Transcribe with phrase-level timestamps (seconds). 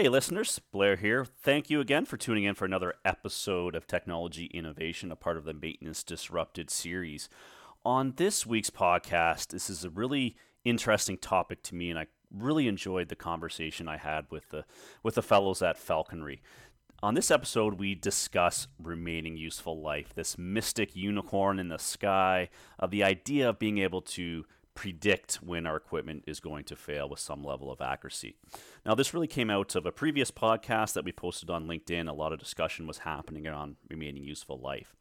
[0.00, 1.26] Hey, listeners, Blair here.
[1.26, 5.44] Thank you again for tuning in for another episode of Technology Innovation, a part of
[5.44, 7.28] the Maintenance Disrupted series.
[7.84, 12.66] On this week's podcast, this is a really interesting topic to me, and I really
[12.66, 14.64] enjoyed the conversation I had with the
[15.02, 16.38] with the fellows at Falkonry.
[17.02, 22.48] On this episode, we discuss remaining useful life, this mystic unicorn in the sky,
[22.78, 27.08] of the idea of being able to predict when our equipment is going to fail
[27.08, 28.36] with some level of accuracy.
[28.86, 32.08] Now, this really came out of a previous podcast that we posted on LinkedIn.
[32.08, 34.94] A lot of discussion was happening on remaining useful life.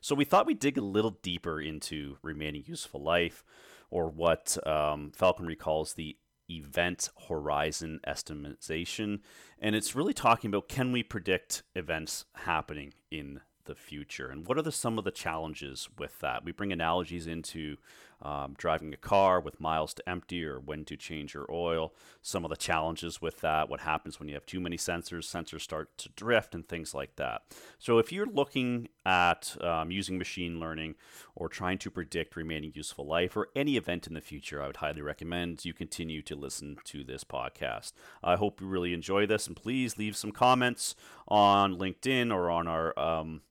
[0.00, 3.44] So, we thought we'd dig a little deeper into remaining useful life,
[3.90, 6.16] or what um, Falkonry calls the
[6.50, 9.20] event horizon estimation.
[9.58, 14.58] And it's really talking about can we predict events happening in the future and what
[14.58, 17.76] are the, some of the challenges with that we bring analogies into
[18.22, 21.92] um, driving a car with miles to empty or when to change your oil,
[22.22, 25.60] some of the challenges with that, what happens when you have too many sensors, sensors
[25.60, 27.42] start to drift, and things like that.
[27.78, 30.94] So, if you're looking at um, using machine learning
[31.34, 34.76] or trying to predict remaining useful life or any event in the future, I would
[34.76, 37.92] highly recommend you continue to listen to this podcast.
[38.22, 40.94] I hope you really enjoy this, and please leave some comments
[41.26, 43.42] on LinkedIn or on our um,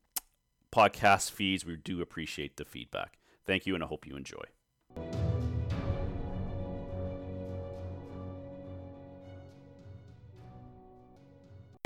[0.74, 1.66] podcast feeds.
[1.66, 3.18] We do appreciate the feedback.
[3.44, 4.44] Thank you, and I hope you enjoy.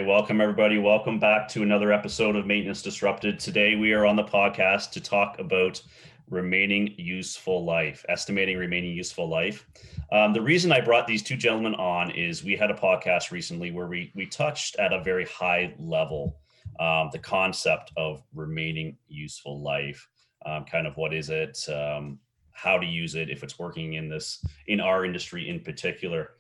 [0.07, 0.79] Welcome, everybody.
[0.79, 3.41] Welcome back to another episode of Maintenance Disrupted.
[3.41, 5.83] Today, we are on the podcast to talk about
[6.31, 9.67] remaining useful life, estimating remaining useful life.
[10.13, 13.73] Um, the reason I brought these two gentlemen on is we had a podcast recently
[13.73, 16.39] where we we touched at a very high level
[16.79, 20.09] um, the concept of remaining useful life.
[20.47, 21.59] Um, kind of what is it?
[21.69, 22.21] Um,
[22.53, 26.35] how to use it if it's working in this in our industry in particular.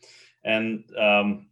[0.44, 1.48] And um,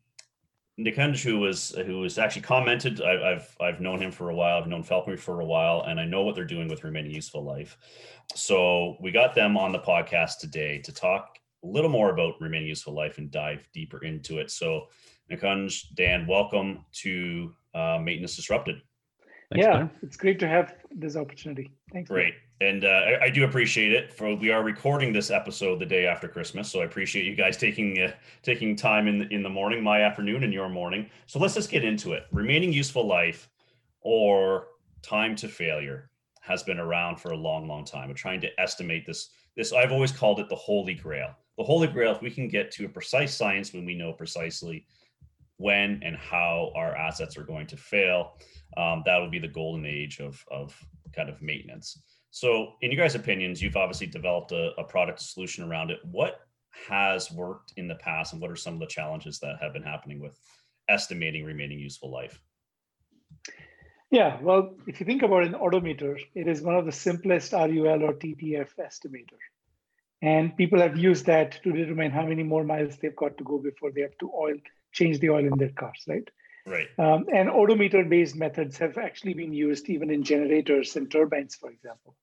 [0.78, 4.58] Nikunj, who was who was actually commented, I, have I've known him for a while.
[4.58, 7.44] I've known Falkonry for a while, and I know what they're doing with remaining useful
[7.44, 7.78] life.
[8.34, 12.68] So we got them on the podcast today to talk a little more about remaining
[12.68, 14.50] useful life and dive deeper into it.
[14.50, 14.88] So
[15.30, 18.82] Nikunj, Dan, welcome to uh, Maintenance Disrupted.
[19.54, 21.70] Thanks, yeah, it's great to have this opportunity.
[21.92, 22.10] Thanks.
[22.10, 22.34] Great.
[22.60, 24.12] And uh, I, I, do appreciate it.
[24.12, 27.56] For we are recording this episode the day after Christmas, so I appreciate you guys
[27.56, 31.08] taking uh, taking time in the, in the morning, my afternoon, and your morning.
[31.26, 32.24] So let's just get into it.
[32.32, 33.48] Remaining useful life,
[34.00, 34.68] or
[35.02, 36.10] time to failure,
[36.40, 38.08] has been around for a long, long time.
[38.08, 39.30] We're trying to estimate this.
[39.56, 41.30] This I've always called it the holy grail.
[41.58, 42.12] The holy grail.
[42.12, 44.86] If we can get to a precise science when we know precisely
[45.58, 48.32] when and how our assets are going to fail,
[48.76, 50.76] um, that would be the golden age of of
[51.14, 52.02] kind of maintenance.
[52.30, 56.00] So, in your guys' opinions, you've obviously developed a, a product solution around it.
[56.10, 56.40] What
[56.88, 59.84] has worked in the past, and what are some of the challenges that have been
[59.84, 60.36] happening with
[60.88, 62.40] estimating remaining useful life?
[64.10, 68.02] Yeah, well, if you think about an odometer, it is one of the simplest RUL
[68.02, 69.40] or TTF estimator.
[70.22, 73.58] And people have used that to determine how many more miles they've got to go
[73.58, 74.54] before they have to oil
[74.94, 76.28] change the oil in their cars, right?
[76.66, 76.88] Right.
[76.98, 81.70] Um, and odometer based methods have actually been used even in generators and turbines, for
[81.70, 82.16] example.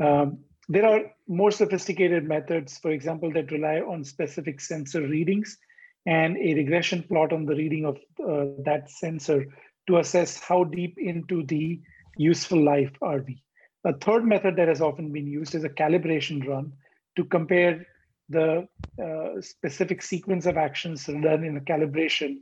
[0.00, 5.58] Um, there are more sophisticated methods, for example, that rely on specific sensor readings
[6.06, 7.96] and a regression plot on the reading of
[8.26, 9.44] uh, that sensor
[9.88, 11.80] to assess how deep into the
[12.16, 13.42] useful life are we.
[13.84, 16.72] A third method that has often been used is a calibration run
[17.16, 17.86] to compare
[18.30, 18.66] the
[19.02, 22.38] uh, specific sequence of actions done in a calibration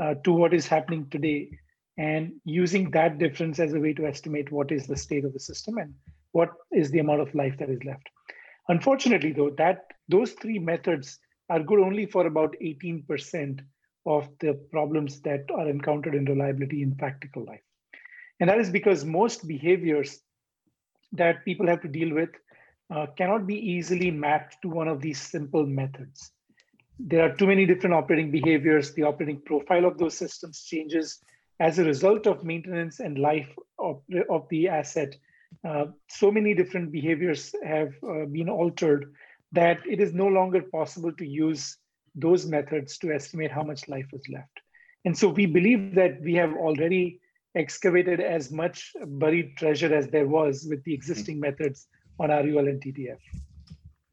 [0.00, 1.50] uh, to what is happening today
[1.98, 5.40] and using that difference as a way to estimate what is the state of the
[5.40, 5.94] system and
[6.32, 8.08] what is the amount of life that is left.
[8.68, 11.18] Unfortunately, though, that those three methods
[11.50, 13.60] are good only for about 18%
[14.06, 17.62] of the problems that are encountered in reliability in practical life.
[18.40, 20.20] And that is because most behaviors
[21.12, 22.30] that people have to deal with
[22.90, 26.32] uh, cannot be easily mapped to one of these simple methods.
[26.98, 28.94] There are too many different operating behaviors.
[28.94, 31.20] The operating profile of those systems changes
[31.60, 33.48] as a result of maintenance and life
[33.78, 35.16] of, of the asset
[35.62, 39.12] uh, so many different behaviors have uh, been altered
[39.52, 41.78] that it is no longer possible to use
[42.14, 44.60] those methods to estimate how much life is left.
[45.04, 47.20] And so we believe that we have already
[47.54, 50.96] excavated as much buried treasure as there was with the mm-hmm.
[50.96, 51.86] existing methods
[52.18, 53.18] on RUL and TTF.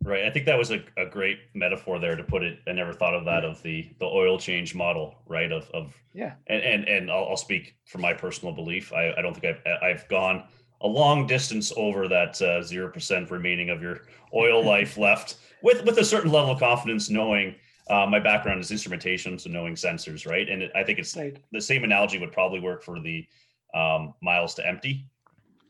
[0.03, 0.25] Right.
[0.25, 2.59] I think that was a, a great metaphor there to put it.
[2.67, 5.51] I never thought of that of the the oil change model, right?
[5.51, 6.33] Of of yeah.
[6.47, 8.91] And and, and I'll, I'll speak from my personal belief.
[8.93, 10.45] I, I don't think I've I've gone
[10.81, 14.01] a long distance over that uh, zero uh, percent remaining of your
[14.33, 17.53] oil life left with with a certain level of confidence, knowing
[17.91, 20.49] uh, my background is instrumentation, so knowing sensors, right?
[20.49, 21.37] And it, I think it's Right.
[21.51, 23.25] the same analogy would probably work for the
[23.75, 25.07] um, miles to empty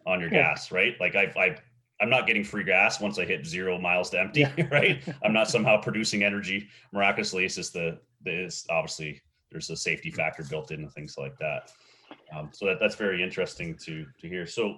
[0.05, 0.49] on your Yeah.
[0.51, 0.95] gas, right?
[1.01, 1.57] Like I've I,
[2.01, 4.67] I'm not getting free gas once I hit zero miles to empty, Yeah.
[4.71, 5.03] right?
[5.23, 7.45] I'm not somehow producing energy miraculously.
[7.45, 9.21] It's just the, there's obviously
[9.51, 11.71] there's a safety factor built in and things like that.
[12.35, 14.45] Um, so that, that's very interesting to to hear.
[14.45, 14.77] So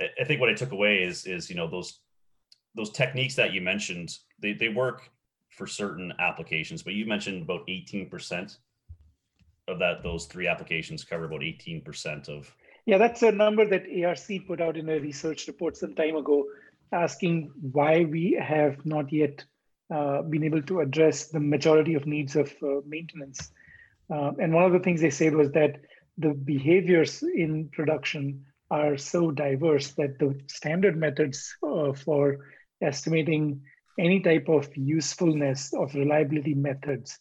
[0.00, 2.00] I, I think what I took away is is you know those
[2.74, 5.10] those techniques that you mentioned they they work
[5.50, 8.58] for certain applications, but you mentioned about 18%
[9.68, 12.54] of that those three applications cover about 18% of
[12.86, 16.44] Yeah, that's a number that ARC put out in a research report some time ago,
[16.92, 19.44] asking why we have not yet
[19.92, 23.50] uh, been able to address the majority of needs of uh, maintenance.
[24.08, 25.80] Uh, and one of the things they said was that
[26.18, 32.46] the behaviors in production are so diverse that the standard methods uh, for
[32.80, 33.60] estimating
[33.98, 37.18] any type of usefulness of reliability methods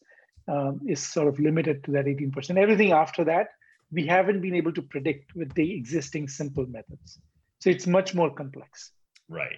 [0.48, 2.56] um, is sort of limited to that 18%.
[2.56, 3.48] Everything after that
[3.92, 7.20] we haven't been able to predict with the existing simple methods.
[7.60, 8.92] So it's much more complex.
[9.30, 9.58] right.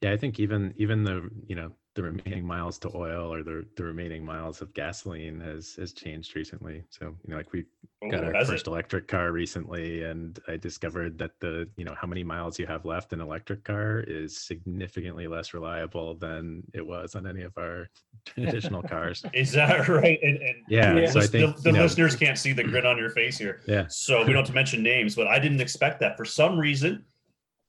[0.00, 3.66] Yeah, I think even even the you know the remaining miles to oil or the
[3.76, 6.82] the remaining miles of gasoline has has changed recently.
[6.90, 7.66] So you know, like we
[8.10, 8.70] got Oh, our first it?
[8.70, 12.84] electric car recently, and I discovered that the you know how many miles you have
[12.86, 17.90] left in electric car is significantly less reliable than it was on any of our
[18.24, 19.22] traditional cars.
[19.34, 20.18] Is that right?
[20.22, 21.10] And, and Yeah, Yeah.
[21.10, 23.36] so I think the, the you know, listeners can't see the grin on your face
[23.36, 23.60] here.
[23.68, 26.16] yeah, So we don't have to mention names, but I didn't expect that.
[26.16, 27.04] For some reason,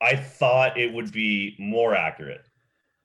[0.01, 2.45] I thought it would be more accurate.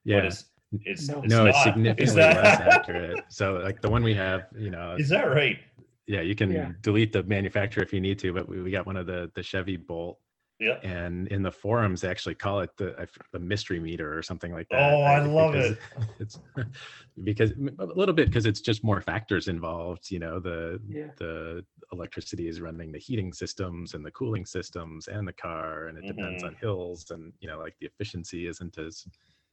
[0.05, 0.17] But yeah.
[0.23, 1.21] it's it's, No.
[1.23, 3.23] it's no, it's significantly that, less accurate.
[3.29, 5.59] So like the one we have, you know, Is that right?
[6.07, 6.71] yeah, you can Yeah.
[6.81, 9.43] delete the manufacturer if you need to, but we, we got one of the the
[9.43, 10.19] Chevy Bolt
[10.59, 10.79] Yeah.
[10.83, 14.67] and in the forums they actually call it the the mystery meter or something like
[14.69, 14.93] that.
[14.93, 15.27] Oh, I right?
[15.27, 15.77] love it.
[16.19, 16.37] It's
[17.23, 20.11] because a little bit because it's just more factors involved.
[20.11, 21.11] You know, the Yeah.
[21.17, 25.97] the electricity is running the heating systems and the cooling systems and the car, and
[25.97, 26.47] it depends Mhm.
[26.47, 29.05] on hills and you know like the efficiency isn't as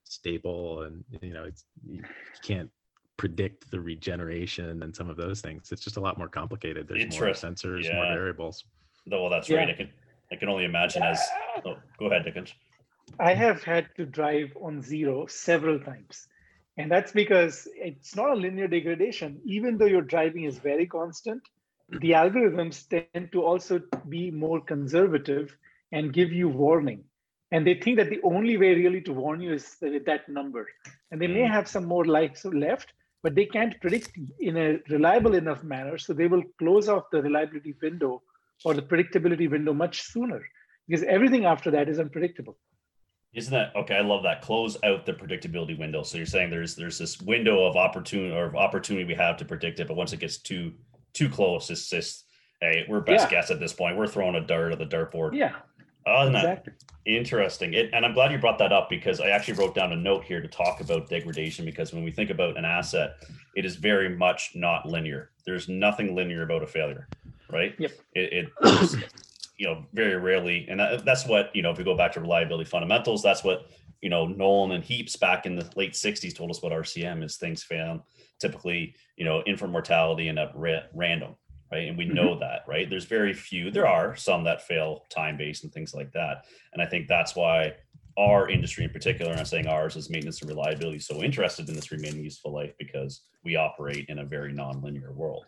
[0.09, 2.03] stable and you know it's you
[2.43, 2.71] can't
[3.17, 5.73] predict the regeneration and some of those things.
[5.73, 6.87] It's just a lot more complicated.
[6.87, 8.65] There's more Interest- sensors, more variables.
[9.07, 9.59] Well, that's Yeah.
[9.59, 9.71] right.
[9.71, 9.91] I can
[10.33, 11.21] I can only imagine as.
[11.65, 12.53] Oh, go ahead, Nikunj.
[13.21, 16.27] I have had to drive on zero several times.
[16.77, 19.41] And that's because it's not a linear degradation.
[19.45, 21.99] Even though your driving is very constant, mm-hmm.
[22.01, 25.57] the algorithms tend to also be more conservative
[25.93, 27.05] and give you warning.
[27.53, 30.69] And they think that the only way really to warn you is with that number.
[31.11, 31.51] And they may Mm.
[31.51, 34.11] have some more lives left, but they can't predict
[34.41, 35.97] in a reliable enough manner.
[35.99, 38.23] So they will close off the reliability window
[38.65, 40.43] or the predictability window much sooner
[40.89, 42.59] because everything after that is unpredictable.
[43.33, 43.97] Isn't that okay?
[43.97, 44.41] I love that.
[44.41, 46.03] Close out the predictability window.
[46.03, 49.45] So you're saying there's there's this window of opportunity or of opportunity we have to
[49.45, 50.73] predict it, but once it gets too
[51.13, 52.25] too close, it's just
[52.63, 53.31] hey, we're best Yeah.
[53.41, 53.97] guess at this point.
[53.99, 55.35] We're throwing a dart at the dartboard.
[55.35, 55.57] Yeah,
[56.07, 56.73] Oh, isn't that exactly.
[57.05, 57.75] Interesting.
[57.75, 60.25] It, and I'm glad you brought that up because I actually wrote down a note
[60.25, 63.17] here to talk about degradation because when we think about an asset,
[63.55, 65.31] it is very much not linear.
[65.45, 67.09] There's nothing linear about a failure,
[67.51, 67.75] right?
[67.79, 67.93] Yep.
[68.15, 69.05] It, it
[69.59, 72.21] you know, very rarely, and that, that's what, you know, if we go back to
[72.21, 73.71] reliability fundamentals, that's what,
[74.03, 77.37] you know, Nowlan and Heaps back in the late 60s told us about RCM is
[77.37, 78.05] things fail
[78.39, 81.35] typically, you know, infant mortality and at ra- random,
[81.71, 81.89] right?
[81.89, 82.89] And we know that, right?
[82.89, 83.71] There's very few.
[83.71, 86.47] There are some that fail time based and things like that.
[86.73, 87.75] And I think that's why
[88.19, 91.75] our industry in particular, and I'm saying ours is maintenance and reliability, so interested in
[91.75, 95.45] this remaining useful life because we operate in a very non-linear world.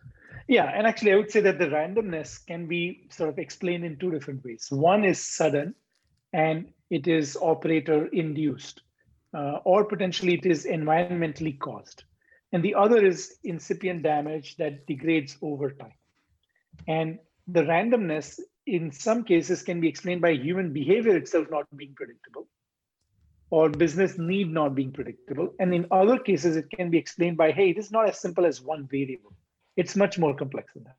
[0.48, 3.96] Yeah, and actually, I would say that the randomness can be sort of explained in
[3.96, 4.68] two different ways.
[4.70, 5.74] One is sudden,
[6.32, 8.82] and it is operator induced,
[9.34, 12.04] uh, or potentially it is environmentally caused.
[12.52, 15.92] And the other is incipient damage that degrades over time.
[16.86, 21.94] And the randomness, in some cases, can be explained by human behavior itself not being
[21.94, 22.46] predictable,
[23.50, 25.54] or business need not being predictable.
[25.58, 28.46] And in other cases, it can be explained by, hey, it is not as simple
[28.46, 29.32] as one variable
[29.78, 30.96] it's much more complex than that.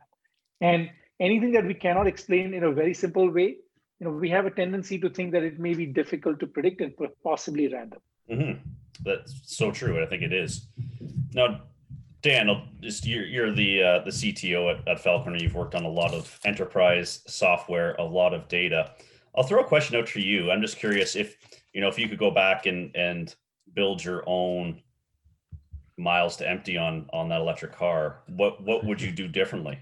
[0.62, 3.58] And anything that we cannot explain in a very simple way,
[4.00, 6.80] you know, we have a tendency to think that it may be difficult to predict
[6.80, 8.00] and possibly random.
[8.32, 8.70] Mm-hmm.
[9.04, 10.02] That's so true.
[10.02, 10.68] I think it is.
[11.34, 11.62] Now,
[12.22, 15.42] Dan, just you're, you're the uh, the CTO at, at Falkonry.
[15.42, 18.92] You've worked on a lot of enterprise software, a lot of data.
[19.36, 20.52] I'll throw a question out to you.
[20.52, 21.38] I'm just curious if
[21.74, 23.34] you know if you could go back and and
[23.74, 24.82] build your own
[25.98, 28.22] miles to empty on on that electric car.
[28.28, 29.80] What what would you do differently,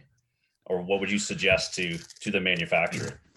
[0.67, 3.19] or what would you suggest to to the manufacturer?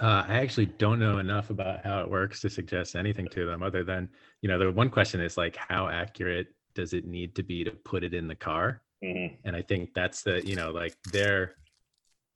[0.00, 3.62] Uh, I actually don't know enough about how it works to suggest anything to them
[3.62, 4.08] other than,
[4.40, 7.70] you know, the one question is like, how accurate does it need to be to
[7.70, 8.82] put it in the car?
[9.02, 9.36] Mhm.
[9.44, 11.56] And I think that's the, you know, like they're,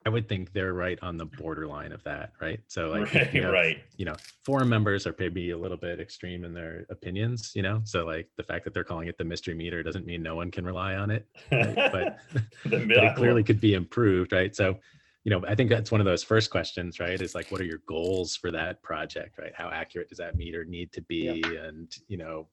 [0.07, 2.61] I would think they're right on the borderline of that, right?
[2.67, 3.83] So like, right, you have, right.
[3.97, 4.15] you know,
[4.45, 7.81] forum members are maybe a little bit extreme in their opinions, you know?
[7.85, 10.51] So like the fact that they're calling it the mystery meter doesn't mean no one
[10.51, 11.75] can rely on it, right?
[11.75, 12.19] but,
[12.65, 14.55] but it clearly could be improved, right?
[14.55, 14.79] So,
[15.25, 17.19] you know, I think that's one of those first questions, right?
[17.21, 19.53] Is like, what are your goals for that project, right?
[19.55, 21.43] How accurate does that meter need to be?
[21.43, 22.49] And, you know,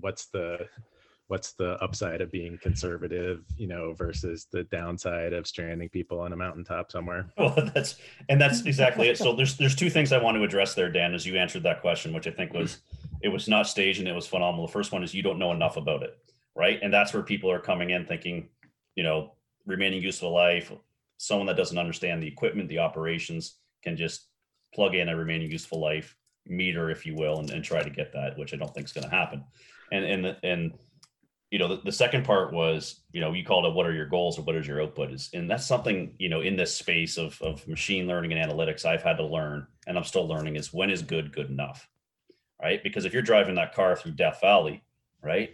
[0.00, 0.66] what's the,
[1.28, 6.32] what's the upside of being conservative, you know, versus the downside of stranding people on
[6.32, 7.30] a mountaintop somewhere?
[7.38, 7.96] Well, that's
[8.28, 9.18] and that's exactly it.
[9.18, 11.80] So there's there's two things I want to address there, Dan, as you answered that
[11.80, 12.78] question, which I think was
[13.22, 14.66] it was not staged and it was phenomenal.
[14.66, 16.16] The first one is you don't know enough about it,
[16.54, 16.78] right?
[16.82, 18.48] And that's where people are coming in thinking,
[18.94, 19.34] you know,
[19.66, 20.72] remaining useful life.
[21.16, 24.28] Someone that doesn't understand the equipment, the operations, can just
[24.74, 26.16] plug in a remaining useful life
[26.46, 28.92] meter, if you will, and, and try to get that, which I don't think is
[28.92, 29.44] going to happen.
[29.92, 30.72] And and and
[31.54, 34.06] you know the, the second part was you know you called it what are your
[34.06, 35.12] goals or what is your output?
[35.12, 38.84] Is and that's something you know in this space of, of machine learning and analytics
[38.84, 41.88] i've had to learn and i'm still learning is when is good good enough
[42.60, 42.82] right?
[42.82, 44.82] Because if you're driving that car through death valley
[45.22, 45.50] right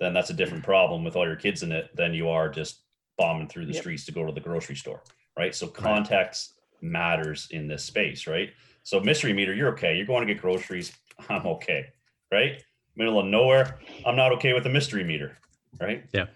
[0.00, 0.72] then that's a different mm-hmm.
[0.72, 2.80] problem with all your kids in it than you are just
[3.16, 3.82] bombing through the Yep.
[3.82, 5.04] streets to go to the grocery store
[5.38, 5.54] right?
[5.54, 8.50] So context matters in this space right?
[8.82, 9.96] So mystery meter you're okay.
[9.96, 10.92] You're going to get groceries.
[11.28, 11.86] I'm okay
[12.32, 12.64] right
[12.96, 15.36] middle of nowhere i'm not okay with a mystery meter
[15.80, 16.26] right Yeah.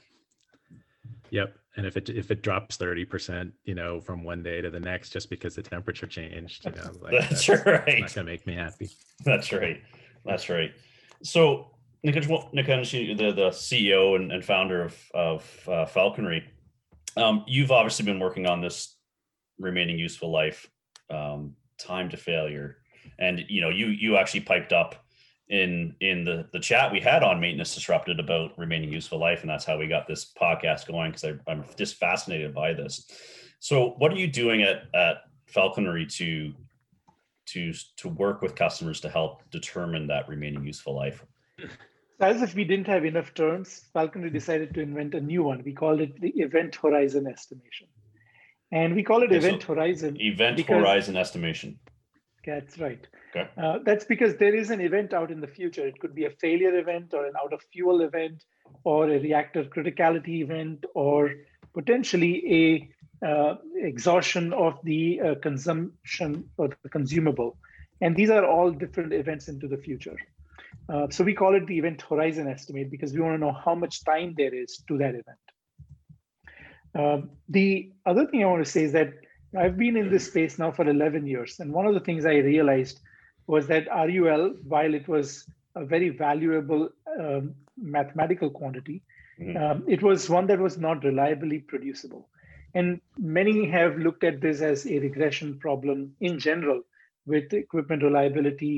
[1.31, 1.57] Yep.
[1.77, 5.11] And if it if it drops 30%, you know, from one day to the next
[5.11, 8.01] just because the temperature changed, you know, like That's that's right.
[8.01, 8.91] not gonna make me happy.
[9.25, 9.81] That's right.
[10.25, 10.73] That's right.
[11.23, 11.71] So,
[12.05, 16.43] Nikunj, the, the CEO and, and founder of, of uh, Falkonry,
[17.17, 18.97] um, you've obviously been working on this
[19.59, 20.69] remaining useful life,
[21.11, 22.79] um, time to failure.
[23.19, 25.05] And, you know, you, you actually piped up
[25.51, 29.43] in, in the, the chat we had on maintenance disrupted about remaining useful life.
[29.43, 31.13] And that's how we got this podcast going.
[31.13, 33.07] Cause I, I'm just fascinated by this.
[33.59, 35.19] So what are you doing at, at
[35.53, 36.55] Falkonry to
[37.47, 41.25] to to work with customers to help determine that remaining useful life.
[42.21, 45.63] As if we didn't have enough terms, Falkonry decided to invent a new one.
[45.65, 47.89] We called it the event horizon estimation.
[48.73, 50.21] And we call it Okay, so event horizon.
[50.21, 51.79] Event horizon estimation.
[52.47, 53.07] That's right.
[53.31, 53.49] Okay.
[53.57, 55.87] Uh, that's because there is an event out in the future.
[55.87, 58.43] It could be a failure event or an out of fuel event
[58.85, 61.33] or a reactor criticality event or
[61.73, 62.91] potentially
[63.23, 67.57] a uh, exhaustion of the uh, consumption or the consumable.
[68.01, 70.17] And these are all different events into the future.
[70.89, 73.75] Uh, so we call it the event horizon estimate because we want to know how
[73.75, 75.39] much time there is to that event.
[76.95, 79.13] Um, the other thing I want to say is that
[79.57, 81.61] I've been in this space now for 11 years.
[81.61, 83.01] And one of the things I realized
[83.55, 85.29] was that RUL, while it was
[85.75, 86.83] a very valuable
[87.19, 87.55] um,
[87.97, 88.99] mathematical quantity,
[89.41, 89.57] Mhm.
[89.63, 92.23] um, it was one that was not reliably producible.
[92.75, 93.01] And
[93.39, 96.83] many have looked at this as a regression problem in general
[97.27, 98.75] with equipment reliability,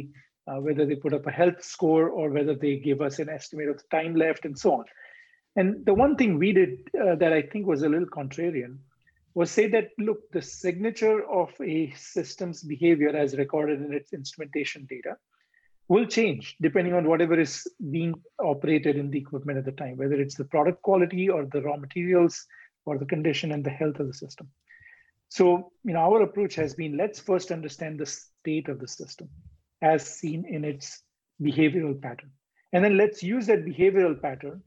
[0.47, 3.69] uh, whether they put up a health score or whether they give us an estimate
[3.73, 4.85] of the time left and so on.
[5.57, 8.79] And the one thing we did uh, that I think was a little contrarian
[9.34, 14.86] was say that, look, the signature of a system's behavior as recorded in its instrumentation
[14.88, 15.16] data
[15.88, 20.20] will change depending on whatever is being operated in the equipment at the time, whether
[20.20, 22.46] it's the product quality or the raw materials
[22.86, 24.48] or the condition and the health of the system.
[25.28, 29.28] So, you know, our approach has been let's first understand the state of the system
[29.80, 31.02] as seen in its
[31.40, 32.30] behavioral pattern.
[32.72, 34.62] And then let's use that behavioral pattern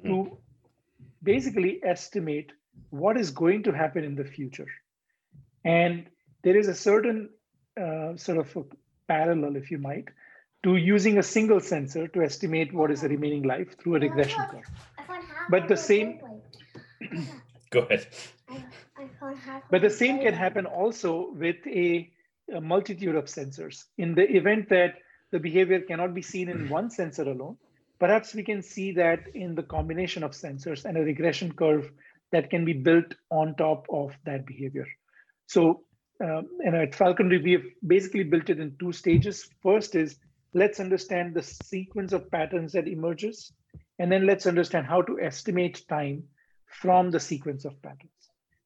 [0.00, 0.08] hmm.
[0.08, 0.38] to
[1.22, 2.52] basically estimate
[2.90, 4.68] what is going to happen in the future.
[5.64, 6.06] And
[6.42, 7.30] there is a certain
[7.80, 8.64] uh, sort of a
[9.08, 10.08] parallel, if you might,
[10.62, 14.44] to using a single sensor to estimate what is the remaining life through a regression
[14.50, 14.68] curve.
[15.50, 16.20] But the same-
[17.70, 18.06] Go ahead.
[19.70, 22.10] But the same can happen also with a,
[22.54, 23.84] a multitude of sensors.
[23.98, 24.94] In the event that
[25.32, 27.56] the behavior cannot be seen in one sensor alone,
[27.98, 31.90] perhaps we can see that in the combination of sensors and a regression curve
[32.36, 34.86] that can be built on top of that behavior.
[35.46, 35.84] So,
[36.22, 39.48] um, and at Falkonry, we have basically built it in two stages.
[39.62, 40.18] First is
[40.52, 43.52] let's understand the sequence of patterns that emerges,
[43.98, 46.24] and then let's understand how to estimate time
[46.82, 48.10] from the sequence of patterns.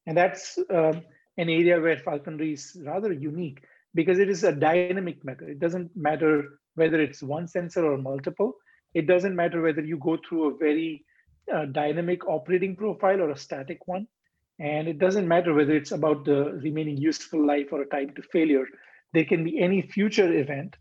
[0.06, 1.02] And that's um,
[1.38, 3.62] an area where falkonry is rather unique
[3.94, 5.48] because it is a dynamic method.
[5.48, 8.54] It doesn't matter whether it's one sensor or multiple.
[8.94, 11.04] It doesn't matter whether you go through a very
[11.52, 14.06] uh, dynamic operating profile or a static one.
[14.58, 18.22] And it doesn't matter whether it's about the remaining useful life or a time to
[18.22, 18.66] failure.
[19.14, 20.76] There can be any future event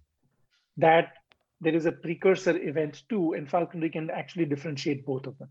[0.78, 1.14] that
[1.62, 5.50] there is a precursor event too, and Falkonry can actually differentiate both of them.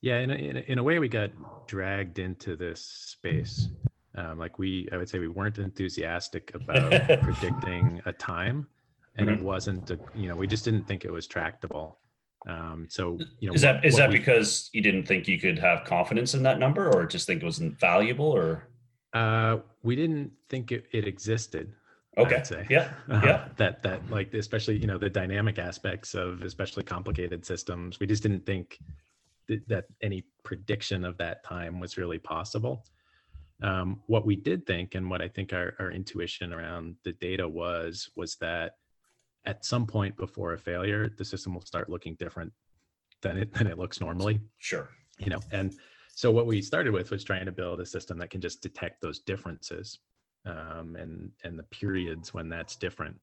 [0.00, 1.30] Yeah, in a, in a, in a way, we got
[1.66, 3.68] dragged into this space.
[4.14, 6.90] Um, like we, I would say, we weren't enthusiastic about
[7.22, 8.66] predicting a time,
[9.16, 9.40] and mm-hmm.
[9.40, 9.90] it wasn't.
[9.90, 11.98] A, you know, we just didn't think it was tractable.
[12.46, 15.26] Um, so, you know, is that what, is what that we, because you didn't think
[15.26, 18.68] you could have confidence in that number, or just think it wasn't valuable, or?
[19.12, 21.72] Uh, we didn't think it, it existed.
[22.18, 22.42] Okay.
[22.70, 22.92] Yeah.
[23.10, 23.48] Uh, yeah.
[23.56, 28.00] that that like especially you know the dynamic aspects of especially complicated systems.
[28.00, 28.78] We just didn't think
[29.48, 32.84] that, that any prediction of that time was really possible.
[33.62, 37.48] Um, what we did think, and what I think our, our intuition around the data
[37.48, 38.72] was, was that
[39.46, 42.52] at some point before a failure, the system will start looking different
[43.22, 44.40] than it than it looks normally.
[44.58, 44.88] Sure.
[45.18, 45.74] You know, and
[46.14, 49.00] so what we started with was trying to build a system that can just detect
[49.00, 49.98] those differences
[50.44, 53.16] um, and and the periods when that's different.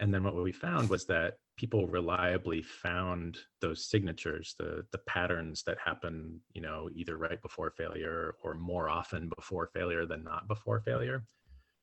[0.00, 5.62] And then what we found was that people reliably found those signatures, the the patterns
[5.64, 10.48] that happen, you know, either right before failure or more often before failure than not
[10.48, 11.24] before failure.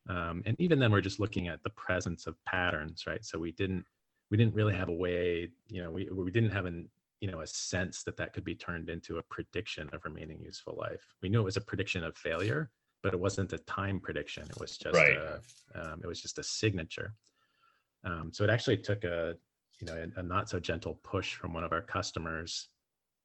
[0.10, 3.24] Um, and even then, we're just looking at the presence of patterns, right?
[3.24, 3.86] So we didn't
[4.30, 6.90] we didn't really have a way, you know, we we didn't have an
[7.20, 10.76] you know a sense that that could be turned into a prediction of remaining useful
[10.80, 11.16] life.
[11.22, 12.72] We knew it was a prediction of failure,
[13.04, 14.44] but it wasn't a time prediction.
[14.50, 15.18] It was just right.
[15.18, 15.40] a,
[15.76, 17.14] um, it was just a signature.
[18.04, 19.36] Um, so it actually took a
[19.80, 22.70] you know a, a, not so gentle push from one of our customers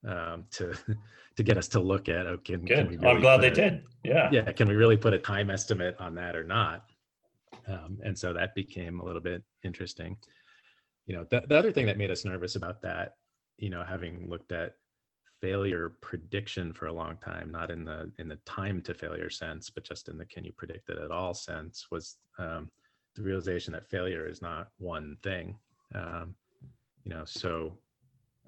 [0.07, 0.75] um, to
[1.37, 3.55] to get us to look at oh can, can we really I'm glad they a,
[3.55, 3.83] did.
[4.05, 4.29] Yeah.
[4.33, 6.85] Yeah can we really put a time estimate on that or not?
[7.69, 10.17] Um, and so that became a little bit interesting.
[11.07, 13.15] You know the, the other thing that made us nervous about that
[13.59, 14.75] you know having looked at
[15.41, 19.69] failure prediction for a long time not in the in the time to failure sense
[19.69, 22.71] but just in the can you predict it at all sense was um,
[23.17, 25.57] the realization that failure is not one thing.
[25.95, 26.35] Um,
[27.05, 27.79] you know so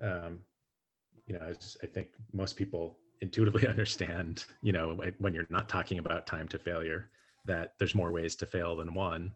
[0.03, 0.40] um,
[1.29, 5.99] you know I, I think most people intuitively understand you know when you're not talking
[5.99, 7.11] about time to failure
[7.45, 9.33] that there's more ways to fail than one.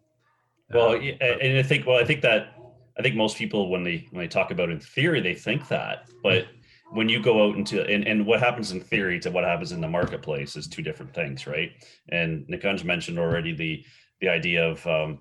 [0.72, 2.54] Well um, and i think well i think that
[2.98, 6.08] i think most people when they when they talk about in theory they think that
[6.22, 6.46] but
[6.92, 9.80] when you go out into and, and what happens in theory to what happens in
[9.80, 11.72] the marketplace is two different things right?
[12.10, 13.84] And nikunj mentioned already the
[14.20, 15.18] the idea of um,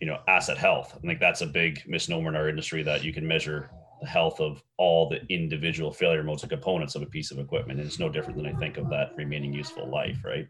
[0.00, 0.92] you know asset health.
[0.96, 3.70] I think that's a big misnomer in our industry that you can measure
[4.02, 7.78] the health of all the individual failure modes and components of a piece of equipment
[7.78, 10.48] and it's no different than i think of that remaining useful life right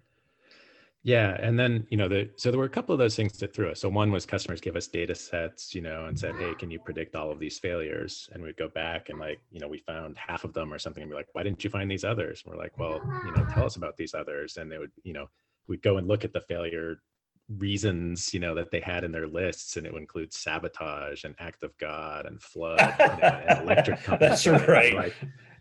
[1.05, 3.53] yeah, and then you know, the, so there were a couple of those things that
[3.53, 3.81] threw us.
[3.81, 6.79] So one was customers give us data sets, you know, and said, "Hey, can you
[6.79, 10.17] predict all of these failures?" And we'd go back and like, you know, we found
[10.17, 12.55] half of them or something, and be like, "Why didn't you find these others?" And
[12.55, 15.29] we're like, "Well, you know, tell us about these others." And they would, you know,
[15.67, 17.03] we'd go and look at the failure
[17.49, 21.35] reasons, you know, that they had in their lists, and it would include sabotage and
[21.39, 24.45] act of God and flood you know, and electric companies.
[24.45, 24.95] That's right.
[24.95, 25.15] Like,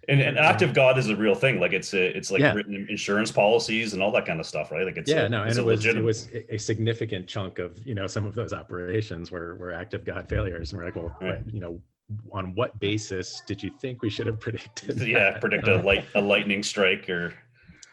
[0.10, 1.60] and, and act of God is a real thing.
[1.60, 2.54] Like it's a, it's like yeah.
[2.54, 4.86] written insurance policies and all that kind of stuff, right?
[4.86, 7.94] Like it's yeah, a, no, and it was it was a significant chunk of you
[7.94, 11.16] know some of those operations were were act of God failures, and we're like, well,
[11.22, 11.44] right.
[11.48, 11.80] you know,
[12.32, 15.00] on what basis did you think we should have predicted?
[15.00, 15.42] Yeah, that?
[15.42, 17.34] predict a light a lightning strike or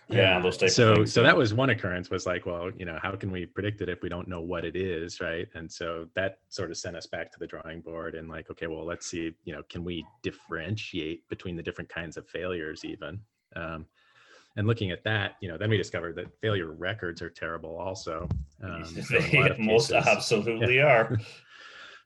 [0.09, 3.14] yeah, those types so so that was one occurrence was like well you know how
[3.14, 5.49] can we predict it if we don't know what it is right?
[5.55, 8.66] And so that sort of sent us back to the drawing board and like okay
[8.66, 13.21] well let's see you know can we differentiate between the different kinds of failures even?
[13.55, 13.87] Um,
[14.57, 18.29] and looking at that you know then we discovered that failure records are terrible also
[18.62, 18.85] um,
[19.59, 20.87] most cases, absolutely yeah.
[20.87, 21.18] are.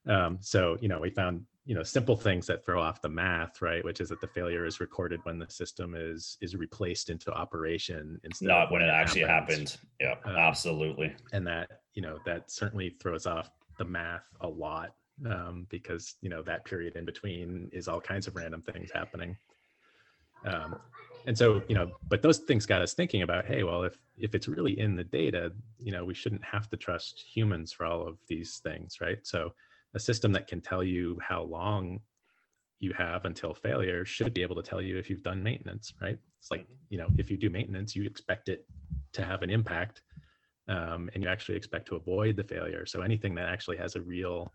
[0.04, 3.62] Um, so you know we found you know simple things that throw off the math
[3.62, 7.32] right which is that the failure is recorded when the system is is replaced into
[7.32, 9.74] operation instead not when, when, it, actually happens.
[9.74, 10.20] happened.
[10.24, 11.14] Yeah um, absolutely.
[11.32, 14.94] and that you know that certainly throws off the math a lot
[15.26, 19.36] um, because you know that period in between is all kinds of random things happening.
[20.44, 20.76] Um,
[21.26, 24.34] and so you know but those things got us thinking about hey well if if
[24.34, 28.06] it's really in the data you know we shouldn't have to trust humans for all
[28.06, 29.18] of these things right?
[29.22, 29.52] So
[29.94, 32.00] a system that can tell you how long
[32.78, 36.18] you have until failure should be able to tell you if you've done maintenance, right?
[36.40, 38.66] It's like, you know, if you do maintenance, you expect it
[39.12, 40.02] to have an impact
[40.68, 42.84] um, and you actually expect to avoid the failure.
[42.86, 44.52] So anything that actually has a real,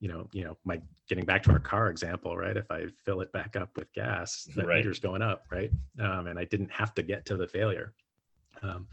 [0.00, 2.56] you know, you know, my getting back to our car example, right?
[2.56, 4.76] If I fill it back up with gas, the right.
[4.76, 5.70] meter's going up, right?
[5.98, 7.92] Um, and I didn't have to get to the failure.
[8.62, 8.86] Um,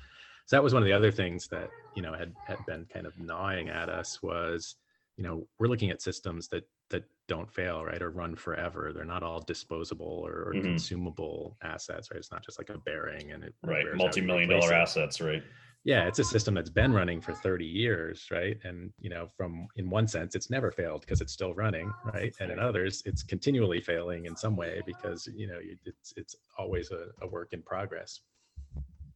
[0.45, 3.05] so that was one of the other things that, you know, had, had been kind
[3.05, 4.75] of gnawing at us was,
[5.17, 8.91] you know we're looking at systems that that don't fail right or run forever.
[8.93, 10.61] They're not all disposable or, or mm-hmm.
[10.61, 12.17] consumable assets right?
[12.17, 13.85] It's not just like a bearing and it right.
[13.95, 15.43] multi-million dollar assets right.
[15.83, 18.57] Yeah it's a system that's been running for 30 years right?
[18.63, 22.33] And you know from in one sense it's never failed because it's still running right?
[22.39, 26.91] And in others it's continually failing in some way because you know it's it's always
[26.91, 28.21] a, a work in progress.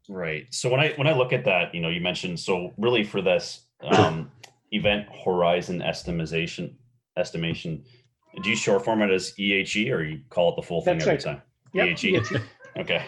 [0.10, 0.48] Right.
[0.50, 3.22] So when i when i look at that you know you mentioned so really for
[3.22, 4.32] this um,
[4.72, 6.78] event horizon estimation
[7.18, 7.84] estimation
[8.42, 11.08] do you short form it as ehe or you call it the full thing That's
[11.08, 11.24] every right.
[11.24, 11.42] time
[11.74, 12.22] Yep, EHE.
[12.22, 12.42] EHE.
[12.78, 13.06] Okay.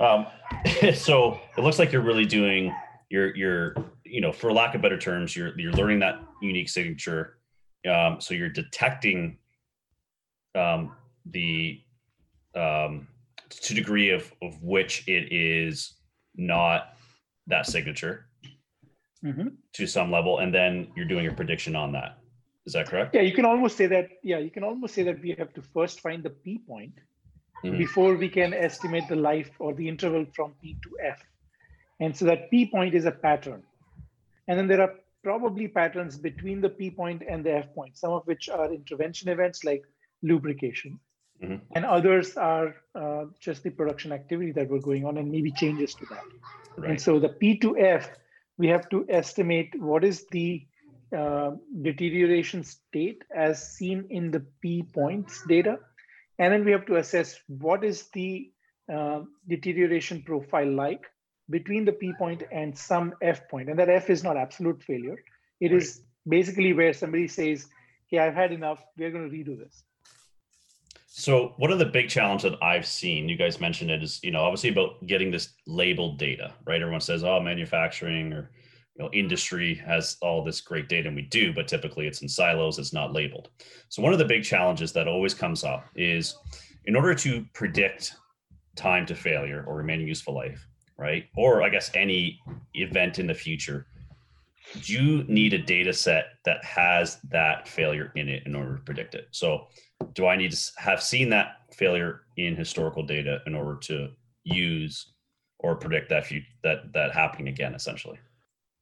[0.00, 0.26] Um,
[0.94, 2.74] so it looks like you're really doing
[3.10, 7.38] you're you're you know for lack of better terms you're you're learning that unique signature.
[7.88, 9.38] Um, so you're detecting
[10.56, 11.80] um, the
[12.56, 13.06] um,
[13.48, 15.94] to degree of of which it is
[16.34, 16.94] not
[17.46, 18.26] that signature
[19.24, 19.56] Mhm.
[19.72, 22.18] to some level, and then you're doing a prediction on that.
[22.66, 23.14] Is that correct?
[23.14, 24.10] Yeah, you can almost say that.
[24.22, 26.94] Yeah, you can almost say that we have to first find the P point
[27.64, 27.78] Mhm.
[27.78, 31.20] before we can estimate the life or the interval from P to F.
[32.00, 33.62] And so that P point is a pattern.
[34.46, 38.12] And then there are probably patterns between the P point and the F point, some
[38.12, 39.84] of which are intervention events like
[40.22, 41.00] lubrication.
[41.42, 41.60] Mhm.
[41.74, 45.94] And others are uh, just the production activity that were going on and maybe changes
[45.94, 46.24] to that.
[46.88, 48.10] And so the P to F,
[48.58, 50.66] we have to estimate what is the
[51.16, 55.78] uh, deterioration state as seen in the P points data.
[56.38, 58.50] And then we have to assess what is the
[58.92, 61.04] uh, deterioration profile like
[61.50, 63.70] between the P point and some F point.
[63.70, 65.16] And that F is not absolute failure.
[65.60, 67.66] It is basically where somebody says,
[68.08, 68.84] okay, I've had enough.
[68.96, 69.82] We're going to redo this.
[71.10, 74.30] So one of the big challenges that I've seen, you guys mentioned it, is you
[74.30, 76.80] know obviously about getting this labeled data, right?
[76.80, 78.50] Everyone says, oh, manufacturing or
[78.94, 82.28] you know industry has all this great data, and we do, but typically it's in
[82.28, 83.48] silos, it's not labeled.
[83.88, 86.36] So one of the big challenges that always comes up is
[86.84, 88.14] in order to predict
[88.76, 90.66] time to failure or remaining useful life,
[90.98, 91.24] right?
[91.38, 92.38] Or I guess any
[92.74, 93.86] event in the future,
[94.74, 99.14] you need a data set that has that failure in it in order to predict
[99.14, 99.28] it.
[99.30, 99.68] So
[100.14, 104.10] do I need to have seen that failure in historical data in order to
[104.44, 105.12] use
[105.58, 106.30] or predict that
[106.62, 108.18] that that happening again essentially?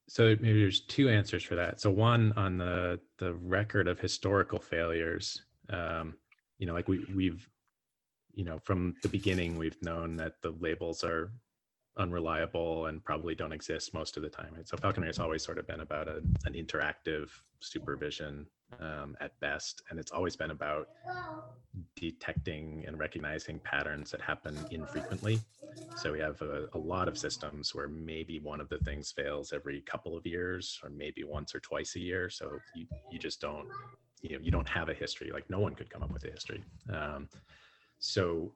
[0.08, 4.58] so maybe there's two answers for that so one on the the record of historical
[4.58, 6.14] failures um
[6.58, 7.48] you know like we we've
[8.32, 11.32] you know from the beginning we've known that the labels are
[11.98, 14.68] unreliable and probably don't exist most of the time right?
[14.68, 17.28] So falkonry has always sort of been about a, an interactive
[17.60, 18.46] supervision
[18.80, 20.88] um, at best and it's always been about
[21.96, 25.38] detecting and recognizing patterns that happen infrequently.
[25.96, 29.52] So we have a, a lot of systems where maybe one of the things fails
[29.52, 32.28] every couple of years or maybe once or twice a year.
[32.28, 33.66] So you, you just don't
[34.22, 35.30] you know you don't have a history.
[35.32, 36.62] Like no one could come up with a history.
[36.92, 37.28] Um,
[37.98, 38.52] so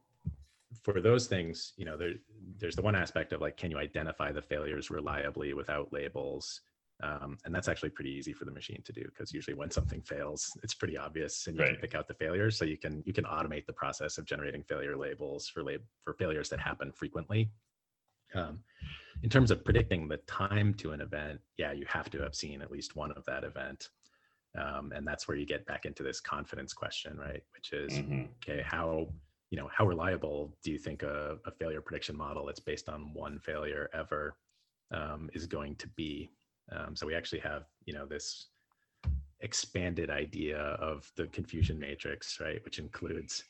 [0.85, 2.13] for those things you know there,
[2.59, 6.61] there's the one aspect of like can you identify the failures reliably without labels?
[7.03, 10.03] Um, and that's actually pretty easy for the machine to do because usually when something
[10.03, 12.59] fails it's pretty obvious and you can pick out the failures.
[12.59, 16.13] So you can you can automate the process of generating failure labels for lab for
[16.15, 17.51] failures that happen frequently.
[18.35, 18.63] Um,
[19.23, 22.63] in terms of predicting the time to an event yeah you have to have seen
[22.63, 23.89] at least one of that event.
[24.59, 27.43] Um, and that's where you get back into this confidence question right?
[27.55, 28.29] Which is Mhm.
[28.37, 29.09] okay how
[29.51, 33.13] you know how reliable do you think a, a failure prediction model that's based on
[33.13, 34.37] one failure ever
[34.93, 36.31] um, is going to be?
[36.73, 38.47] Um, so we actually have you know this
[39.41, 42.65] expanded idea of the confusion matrix right?
[42.65, 43.45] Which includes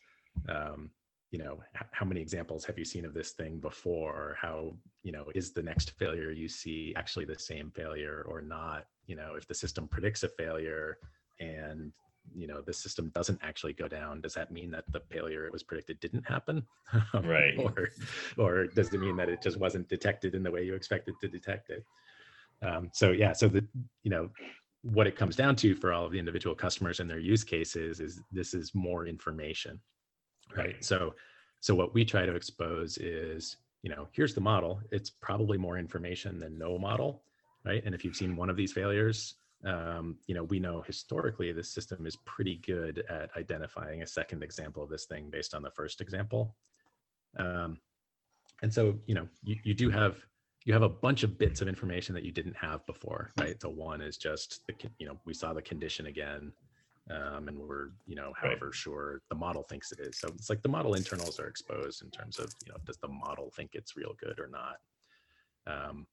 [0.48, 0.90] um,
[1.30, 4.36] you know h- how many examples have you seen of this thing before?
[4.40, 8.86] How you know is the next failure you see actually the same failure or not?
[9.06, 10.96] You know if the system predicts a failure
[11.40, 11.92] and
[12.34, 15.52] you know the system doesn't actually go down does that mean that the failure it
[15.52, 16.64] was predicted didn't happen?
[17.14, 17.54] Right.
[17.58, 17.88] or
[18.36, 21.28] or does it mean that it just wasn't detected in the way you expected to
[21.28, 21.84] detect it?
[22.62, 23.64] Um, so yeah so the
[24.02, 24.30] you know
[24.82, 28.00] what it comes down to for all of the individual customers and their use cases
[28.00, 29.78] is this is more information
[30.56, 30.66] right?
[30.66, 30.84] Right.
[30.84, 31.14] so
[31.60, 34.80] so what we try to expose is you know here's the model.
[34.90, 37.22] It's probably more information than no model
[37.64, 37.82] right?
[37.84, 41.62] And if you've seen one of these failures um, you know we know historically the
[41.64, 45.70] system is pretty good at identifying a second example of this thing based on the
[45.70, 46.56] first example.
[47.36, 47.78] Um,
[48.62, 50.24] and so you know you, you do have
[50.64, 53.60] you have a bunch of bits of information that you didn't have before right?
[53.60, 56.52] So one is just the you know we saw the condition again
[57.10, 58.58] um, and we're you know Right.
[58.58, 60.18] however sure the model thinks it is.
[60.18, 63.08] So it's like the model internals are exposed in terms of you know does the
[63.08, 64.76] model think it's real good or not?
[65.66, 66.06] Um,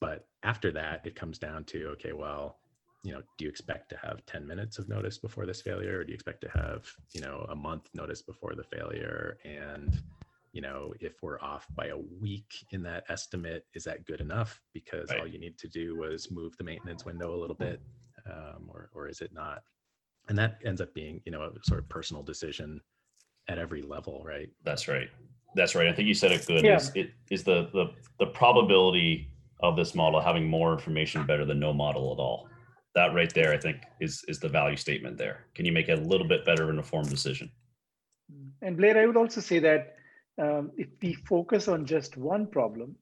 [0.00, 2.58] but after that it comes down to okay well
[3.02, 6.04] you know do you expect to have 10 minutes of notice before this failure or
[6.04, 10.02] do you expect to have you know a month notice before the failure and
[10.52, 14.60] you know if we're off by a week in that estimate is that good enough
[14.74, 15.20] because Right.
[15.20, 17.80] all you need to do was move the maintenance window a little bit
[18.26, 19.62] um, or, or is it not
[20.28, 22.80] and that ends up being you know a sort of personal decision
[23.48, 25.08] at every level right That's right.
[25.56, 25.88] That's right.
[25.88, 26.64] I think you said it good.
[26.64, 26.76] Yeah.
[26.76, 27.86] Is it is the the
[28.20, 29.32] the probability
[29.62, 32.48] of this model having more information better than no model at all?
[32.94, 35.46] That right there, I think, is is the value statement there.
[35.54, 37.50] Can you make a little bit better of an informed decision?
[38.62, 39.96] And Blair, I would also say that
[40.38, 42.96] um, if we focus on just one problem,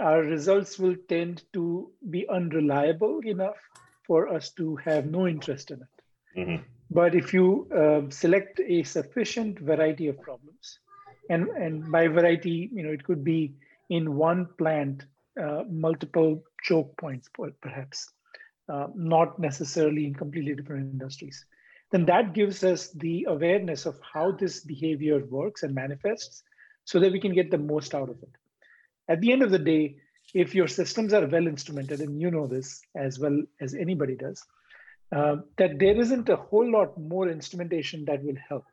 [0.00, 3.56] our results will tend to be unreliable enough
[4.06, 5.94] for us to have no interest in it.
[6.36, 6.64] Mhm.
[6.90, 10.78] But if you um, select a sufficient variety of problems,
[11.30, 13.54] and, and by variety, you know, it could be
[13.88, 15.06] in one plant,
[15.68, 17.28] multiple choke points,
[17.60, 18.12] perhaps,
[18.68, 21.44] uh, not necessarily in completely different industries
[21.94, 26.42] then that gives us the awareness of how this behavior works and manifests
[26.84, 28.34] so that we can get the most out of it.
[29.08, 29.98] At the end of the day,
[30.34, 34.44] if your systems are well instrumented, and you know this as well as anybody does,
[35.14, 38.64] uh, that there isn't a whole lot more instrumentation that will help.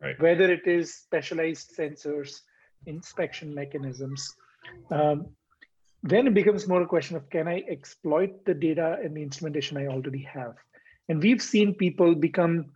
[0.00, 0.20] Right.
[0.20, 2.42] Whether it is specialized sensors,
[2.86, 4.36] inspection mechanisms,
[4.92, 5.30] um,
[6.08, 9.76] then it becomes more a question of can I exploit the data and the instrumentation
[9.76, 10.54] I already have?
[11.08, 12.66] And we've seen people become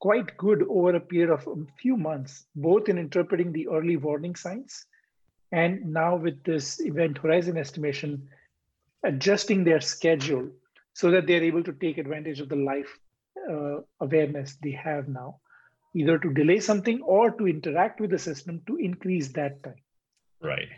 [0.00, 4.34] quite good over a period of a few months, both in interpreting the early warning
[4.34, 4.86] signs
[5.52, 8.28] and now with this event horizon estimation,
[9.04, 10.48] adjusting their schedule
[10.92, 12.98] so that they're able to take advantage of the life
[13.50, 15.40] uh, awareness they have now,
[15.94, 19.82] either to delay something or to interact with the system to increase that time.
[20.42, 20.68] Right.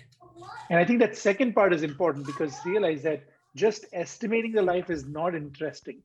[0.70, 3.24] And I think that second part is important because realize that
[3.54, 6.02] just estimating the life is not interesting,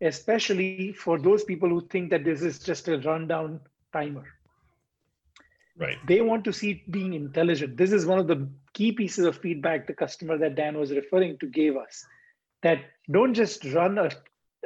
[0.00, 3.60] especially for those people who think that this is just a rundown
[3.92, 4.24] timer.
[5.76, 5.96] Right.
[6.06, 7.76] They want to see it being intelligent.
[7.76, 11.38] This is one of the key pieces of feedback the customer that Dan was referring
[11.38, 12.04] to gave us
[12.62, 12.78] that
[13.10, 14.10] don't just run a,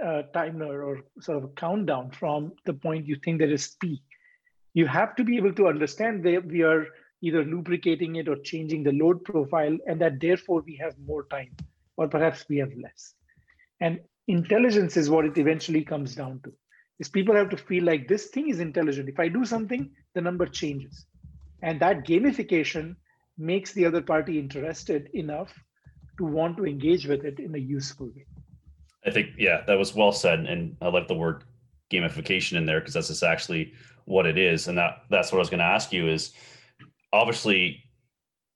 [0.03, 4.03] a timer or sort of a countdown from the point you think there is P.
[4.75, 6.87] You have to be able to understand that we are
[7.21, 11.55] either lubricating it or changing the load profile, and that therefore we have more time,
[11.97, 13.15] or perhaps we have less.
[13.81, 16.53] And intelligence is what it eventually comes down to.
[16.99, 19.09] Is people have to feel like this thing is intelligent.
[19.09, 21.07] If I do something, the number changes.
[21.63, 22.97] And that gamification
[23.37, 25.53] makes the other party interested enough
[26.19, 28.27] to want to engage with it in a useful way.
[29.07, 31.45] I think yeah, that was well said, and I like the word
[31.91, 33.73] gamification in there because that's actually
[34.05, 36.33] what it is, and that that's what I was going to ask you is
[37.13, 37.83] obviously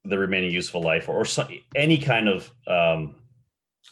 [0.05, 3.17] the remaining useful life or, some, any kind of um,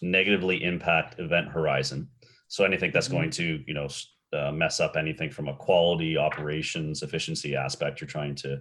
[0.02, 2.08] negatively impact event horizon.
[2.48, 3.88] So anything that's going to you know
[4.32, 8.60] uh, mess up anything from a quality, operations, efficiency aspect, you're trying to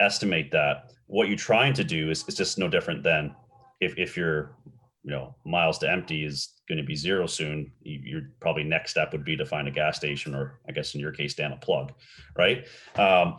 [0.00, 0.92] estimate that.
[1.06, 3.34] What you're trying to do is, is just no different than
[3.80, 4.56] if if you're
[5.02, 8.92] you know miles to empty is going to be zero soon you, your probably next
[8.92, 11.52] step would be to find a gas station or i guess in your case down
[11.52, 11.92] a plug
[12.36, 13.36] right um,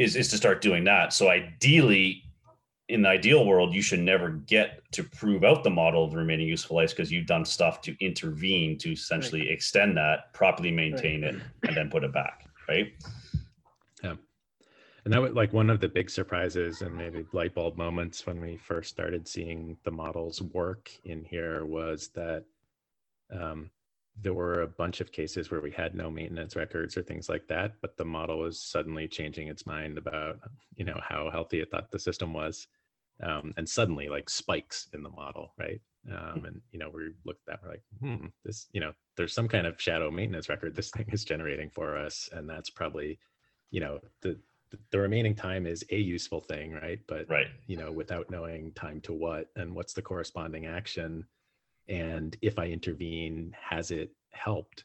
[0.00, 1.12] is, is to start doing that.
[1.12, 2.24] So ideally
[2.88, 6.16] in the ideal world you should never get to prove out the model of the
[6.16, 11.22] remaining useful life because you've done stuff to intervene to essentially extend that properly maintain
[11.22, 12.92] it and then put it back right?
[14.02, 14.14] Yeah.
[15.04, 18.40] And that was like one of the big surprises and maybe light bulb moments when
[18.40, 22.44] we first started seeing the models work in here was that
[23.32, 23.70] um,
[24.20, 27.46] there were a bunch of cases where we had no maintenance records or things like
[27.48, 30.38] that, but the model was suddenly changing its mind about,
[30.74, 32.66] you know, how healthy it thought the system was.
[33.22, 35.80] Um, and suddenly like spikes in the model, right?
[36.10, 39.34] Um, and you know, we looked at that, we're like, hmm, this, you know, there's
[39.34, 43.18] some kind of shadow maintenance record this thing is generating for us, and that's probably,
[43.70, 44.38] you know, the
[44.92, 47.00] the remaining time is a useful thing, right?
[47.06, 51.26] But right you know, without knowing time to what and what's the corresponding action,
[51.90, 54.84] and if I intervene, has it helped?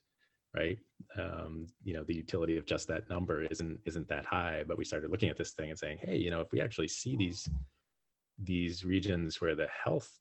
[0.54, 0.80] Right?
[1.18, 4.64] Um, you know, the utility of just that number isn't isn't that high.
[4.68, 6.88] But we started looking at this thing and saying, hey, you know, if we actually
[6.88, 7.48] see these
[8.40, 10.20] these regions where the health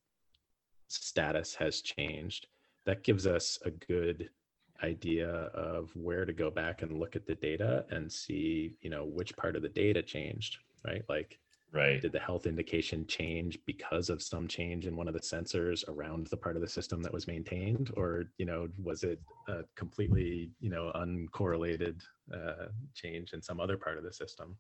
[0.89, 2.47] status has changed,
[2.85, 4.29] that gives us a good
[4.83, 9.05] idea of where to go back and look at the data and see, you know,
[9.05, 11.03] which part of the data changed, right?
[11.09, 11.39] Like,
[11.75, 12.01] right.
[12.01, 16.29] Did the health indication change because of some change in one of the sensors around
[16.29, 17.91] the part of the system that was maintained?
[17.97, 22.01] Or you know was it a completely you know uncorrelated
[22.33, 24.57] uh, change in some other part of the system?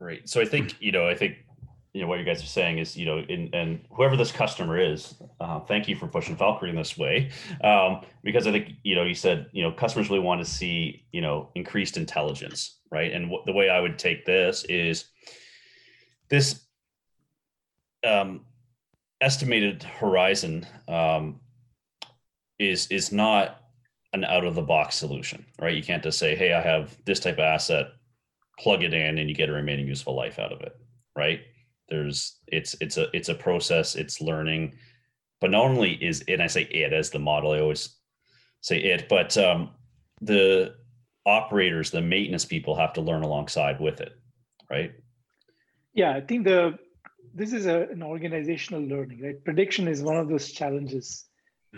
[0.00, 0.26] Right.
[0.26, 1.44] So I think, you know, I think
[1.92, 4.78] you know what you guys are saying is you know in and whoever this customer
[4.78, 7.30] is uh, thank you for pushing Falkonry in this way.
[7.64, 11.04] Um, because i think you know you said you know customers really want to see
[11.10, 13.12] you know increased intelligence right?
[13.12, 15.06] And the way i would take this is
[16.28, 16.64] this
[18.06, 18.46] um,
[19.20, 21.40] estimated horizon um,
[22.58, 23.60] is is not
[24.12, 25.76] an out of the box solution right?
[25.76, 27.88] You can't just say hey i have this type of asset
[28.58, 30.76] plug it in and you get a remaining useful life out of it
[31.16, 31.40] right?
[31.88, 34.74] There's it's it's a it's a process it's learning.
[35.40, 37.96] But not only is and i say it as the model i always
[38.60, 39.70] say it but um,
[40.20, 40.74] the
[41.26, 44.12] operators the maintenance people have to learn alongside with it
[44.70, 44.92] right?
[45.94, 46.78] Yeah i think the
[47.34, 49.44] this is a, an organizational learning right?
[49.44, 51.26] Prediction is one of those challenges.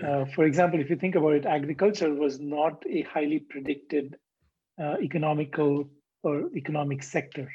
[0.02, 4.16] Uh, for example if you think about it agriculture was not a highly predicted
[4.82, 5.86] uh, economical
[6.22, 7.52] or economic sector.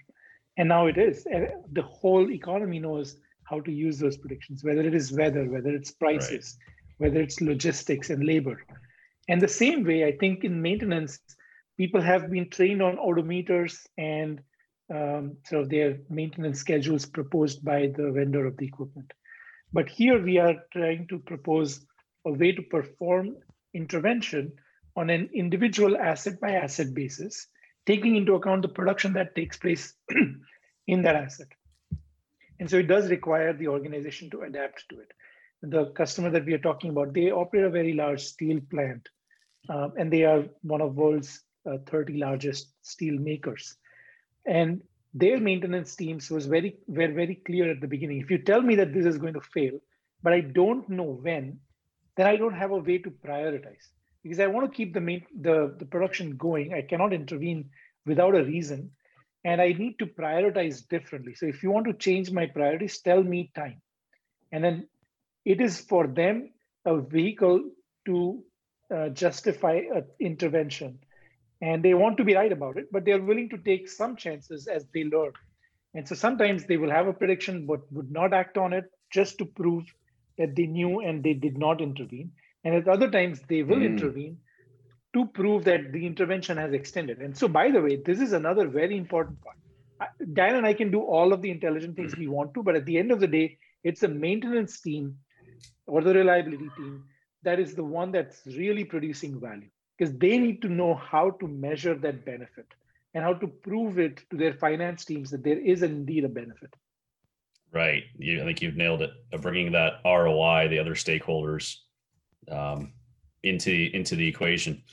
[0.58, 1.23] And now it is.
[1.23, 5.91] The whole economy knows how to use those predictions whether it is weather whether it's
[5.91, 7.10] prices right.
[7.10, 8.62] whether it's logistics and labor.
[9.30, 11.19] And the same way i think in maintenance
[11.78, 14.42] people have been trained on odometers and
[14.94, 15.38] um,
[15.70, 19.12] their maintenance schedules proposed by the vendor of the equipment
[19.74, 21.86] but here we are trying to propose
[22.26, 23.36] a way to perform
[23.74, 24.54] intervention
[24.96, 27.48] on an individual asset by asset basis
[27.86, 29.94] taking into account the production that takes place
[30.88, 31.48] in that asset.
[32.60, 35.12] And so it does require the organization to adapt to it.
[35.62, 39.08] The customer that we are talking about, they operate a very large steel plant,
[39.70, 43.75] um, and they are one of world's uh, 30 largest steel makers.
[44.45, 44.82] And
[45.13, 48.21] their maintenance teams was very were very clear at the beginning.
[48.21, 49.80] If you tell me that this is going to fail,
[50.23, 51.60] but I don't know when,
[52.15, 53.86] then I don't have a way to prioritize
[54.23, 56.73] because I want to keep the main, the, the production going.
[56.73, 57.69] I cannot intervene
[58.06, 58.91] without a reason.
[59.45, 61.36] And I need to prioritize differently.
[61.36, 63.82] So if you want to change my priorities, tell me time.
[64.51, 64.88] And then
[65.45, 66.51] it is for them
[66.86, 67.69] a vehicle
[68.06, 68.43] to
[68.93, 70.99] uh, justify an intervention.
[71.62, 74.67] And they want to be right about it, but they're willing to take some chances
[74.67, 75.34] as they learn.
[75.93, 79.38] And so sometimes they will have a prediction but would not act on it just
[79.39, 79.86] to prove
[80.38, 82.32] that they knew and they did not intervene.
[82.63, 83.86] And at other times, they will mm.
[83.86, 84.38] intervene
[85.13, 87.20] to prove that the intervention has extended.
[87.20, 89.58] And so, by the way, this is another very important part.
[90.34, 92.86] Dan and I can do all of the intelligent things we want to, but at
[92.86, 95.17] the end of the day, it's the maintenance team
[95.88, 97.04] or the reliability team
[97.43, 101.47] that is the one that's really producing value because they need to know how to
[101.47, 102.67] measure that benefit
[103.13, 106.73] and how to prove it to their finance teams that there is indeed a benefit.
[107.73, 108.03] Right.
[108.17, 109.12] You, I think you've nailed it.
[109.33, 111.75] Of bringing that ROI, the other stakeholders,
[112.49, 112.93] um,
[113.43, 114.83] into into the equation.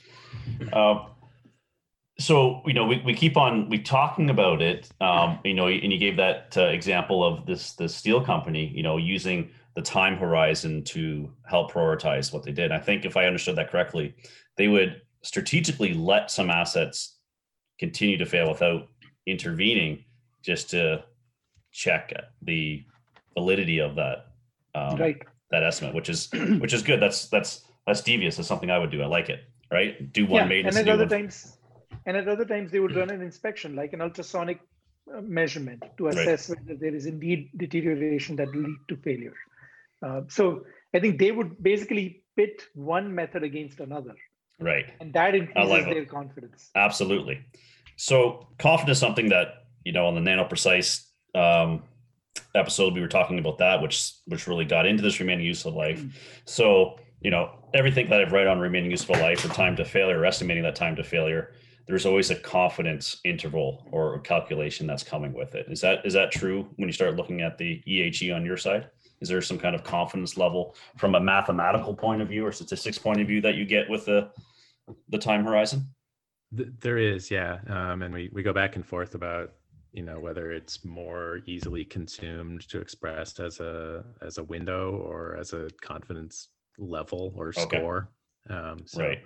[0.73, 1.05] Uh,
[2.19, 5.91] so you know we, we keep on we talking about it um, you know and
[5.91, 10.17] you gave that uh, example of this the steel company you know using the time
[10.17, 14.15] horizon to help prioritize what they did i think if i understood that correctly
[14.57, 17.17] they would strategically let some assets
[17.79, 18.87] continue to fail without
[19.25, 20.03] intervening
[20.43, 21.03] just to
[21.71, 22.83] check the
[23.33, 24.27] validity of that
[24.75, 28.71] um, right that estimate which is which is good that's that's that's devious that's something
[28.71, 31.09] i would do i like it right do one yeah, maintenance and at other one.
[31.09, 31.57] times
[32.05, 34.59] and at other times, they would run an inspection, like an ultrasonic
[35.13, 36.59] uh, measurement, to assess right.
[36.59, 39.33] whether there is indeed deterioration that lead to failure.
[40.01, 44.15] Uh, so I think they would basically pit one method against another.
[44.59, 44.85] Right.
[44.99, 46.69] And that increases like their confidence.
[46.75, 47.41] Absolutely.
[47.97, 51.83] So confidence is something that, you know, on the Nanoprecise um,
[52.53, 56.01] episode, we were talking about that, which which really got into this remaining useful life.
[56.01, 56.11] Mm.
[56.45, 60.19] So, you know, everything that I've read on remaining useful life or time to failure,
[60.19, 61.53] or estimating that time to failure,
[61.87, 65.65] there's always a confidence interval or a calculation that's coming with it.
[65.69, 68.89] Is that is that true when you start looking at the EHE on your side?
[69.21, 72.97] Is there some kind of confidence level from a mathematical point of view or statistics
[72.97, 74.29] point of view that you get with the
[75.09, 75.85] the time horizon?
[76.51, 79.53] There is, yeah, um, and we we go back and forth about
[79.93, 85.37] you know whether it's more easily consumed to express as a as a window or
[85.37, 88.09] as a confidence level or score.
[88.49, 88.57] Okay.
[88.57, 89.21] Um, so right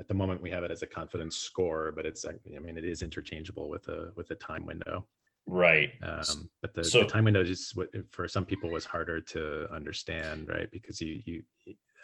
[0.00, 2.84] at the moment we have it as a confidence score, but it's I mean it
[2.84, 5.06] is interchangeable with a with a time window.
[5.48, 5.92] Right.
[6.02, 9.66] Um, but the, so, the time window is what for some people was harder to
[9.72, 10.70] understand, right?
[10.70, 11.42] Because you you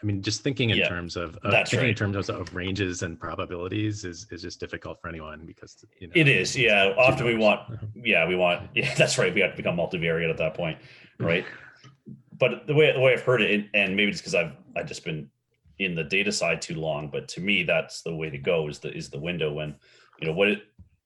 [0.02, 1.88] I mean, just thinking in yeah, terms of, of thinking right.
[1.88, 6.08] in terms of, of, ranges and probabilities is is just difficult for anyone because you
[6.08, 6.56] know, it is.
[6.56, 6.94] Yeah.
[6.96, 7.60] Often we want.
[7.94, 8.68] Yeah, we want.
[8.74, 9.32] Yeah, that's right.
[9.32, 10.78] We have to become multivariate at that point,
[11.18, 11.44] right?
[12.38, 15.04] but the way the way I've heard it, and maybe it's because I've I've just
[15.04, 15.30] been
[15.78, 17.08] in the data side too long.
[17.10, 18.68] But to me, that's the way to go.
[18.68, 19.74] Is the is the window when
[20.20, 20.62] you know what it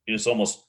[0.07, 0.65] is almost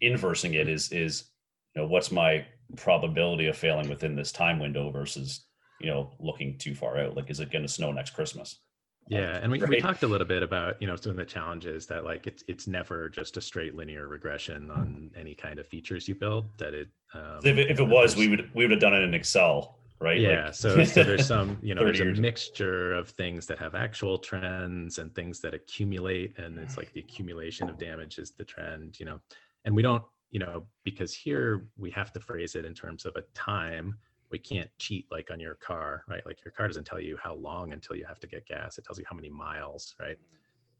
[0.00, 1.30] inversing it is is
[1.74, 2.44] you know what's my
[2.76, 5.46] probability of failing within this time window versus
[5.80, 7.16] you know looking too far out?
[7.16, 8.60] Like is it going to snow next christmas?
[9.08, 9.70] Yeah and we, Right.
[9.70, 12.44] we talked a little bit about you know some of the challenges that like it's
[12.46, 16.74] it's never just a straight linear regression on any kind of features you build that
[16.74, 19.14] it um, if it, if it was we would we would have done it in
[19.14, 20.20] excel right?
[20.20, 23.58] Yeah Like- so so there's some you know 30 there's a mixture of things that
[23.58, 28.32] have actual trends and things that accumulate and it's like the accumulation of damage is
[28.32, 29.18] the trend you know
[29.64, 33.14] and we don't you know because here we have to phrase it in terms of
[33.16, 33.96] a time.
[34.30, 36.24] We can't cheat like on your car right?
[36.26, 38.76] Like your car doesn't tell you how long until you have to get gas.
[38.78, 40.18] It tells you how many miles right?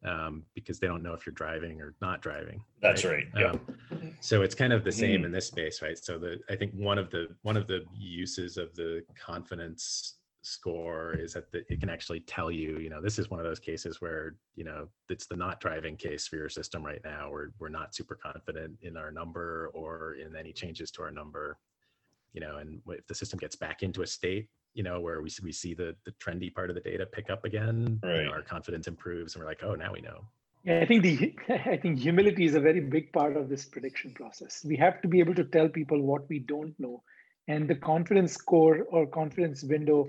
[0.04, 3.50] Um, because they don't know if you're driving or not driving That's right, yeah.
[3.50, 3.60] um,
[4.20, 5.26] so it's kind of the same Mm.
[5.26, 5.98] in this space right?
[5.98, 11.14] So the i think one of the one of the uses of the confidence score
[11.14, 13.58] is that the, it can actually tell you you know this is one of those
[13.58, 17.28] cases where you know it's the not driving case for your system right now.
[17.30, 21.58] We're, we're not super confident in our number or in any changes to our number
[22.32, 25.30] you know and if the system gets back into a state you know where we,
[25.30, 28.30] see- we see the the trendy part of the data pick up again you know,
[28.30, 30.20] our confidence improves and we're like oh now we know.
[30.64, 34.12] Yeah, I think the I think humility is a very big part of this prediction
[34.12, 34.64] process.
[34.64, 37.02] We have to be able to tell people what we don't know,
[37.48, 40.08] and the confidence score or confidence window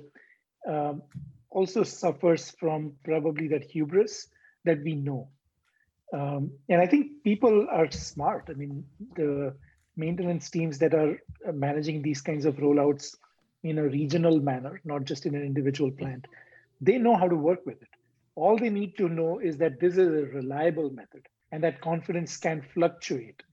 [0.67, 1.01] um,
[1.49, 4.27] also suffers from probably that hubris
[4.65, 5.29] that we know.
[6.13, 8.49] Um, and I think people are smart.
[8.49, 8.83] I mean,
[9.15, 9.55] the
[9.95, 11.17] maintenance teams that are
[11.47, 13.15] uh, managing these kinds of rollouts
[13.63, 16.25] in a regional manner, not just in an individual plant,
[16.81, 17.89] they know how to work with it
[18.39, 22.37] all they need to know is that this is a reliable method and that confidence
[22.37, 23.43] can fluctuate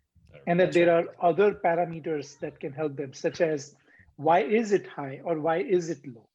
[0.47, 0.95] and that That's there right.
[0.95, 3.75] are other parameters that can help them such as
[4.17, 6.29] why is it high or why is it low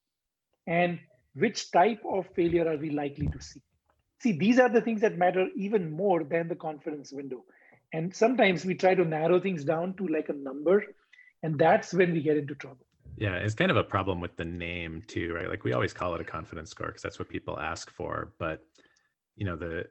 [0.67, 0.99] and
[1.33, 3.61] which type of failure are we likely to see
[4.19, 7.43] see these are the things that matter even more than the confidence window
[7.93, 10.83] and sometimes we try to narrow things down to like a number
[11.43, 12.85] and that's when we get into trouble
[13.17, 15.49] Yeah, it's kind of a problem with the name too, right?
[15.49, 18.33] Like we always call it a confidence score because that's what people ask for.
[18.39, 18.65] But
[19.35, 19.85] you know, the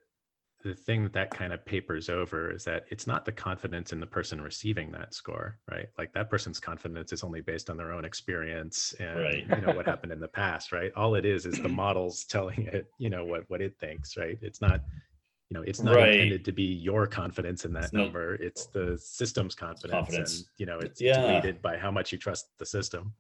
[0.63, 4.01] the thing that that kind of papers over is that it's not the confidence in
[4.01, 5.87] the person receiving that score, right?
[5.97, 9.47] Like that person's confidence is only based on their own experience and Right.
[9.49, 10.93] you know what happened in the past, right?
[10.97, 14.39] All it is is the models telling it, you know, what what it thinks, right?
[14.43, 14.83] It's not
[15.49, 16.13] you know, it's not Right.
[16.13, 18.35] intended to be your confidence in that It's not- number.
[18.35, 20.37] It's the system's confidence, Confidence.
[20.41, 21.27] and you know, it's, Yeah.
[21.27, 23.15] weighted by how much you trust the system.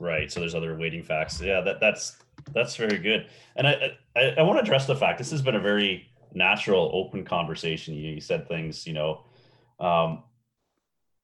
[0.00, 2.16] right so there's other weighting facts yeah that that's
[2.52, 5.54] that's very good and i i, I want to address the fact this has been
[5.54, 7.94] a very natural open conversation.
[7.94, 9.24] You, you said things you know
[9.80, 10.22] um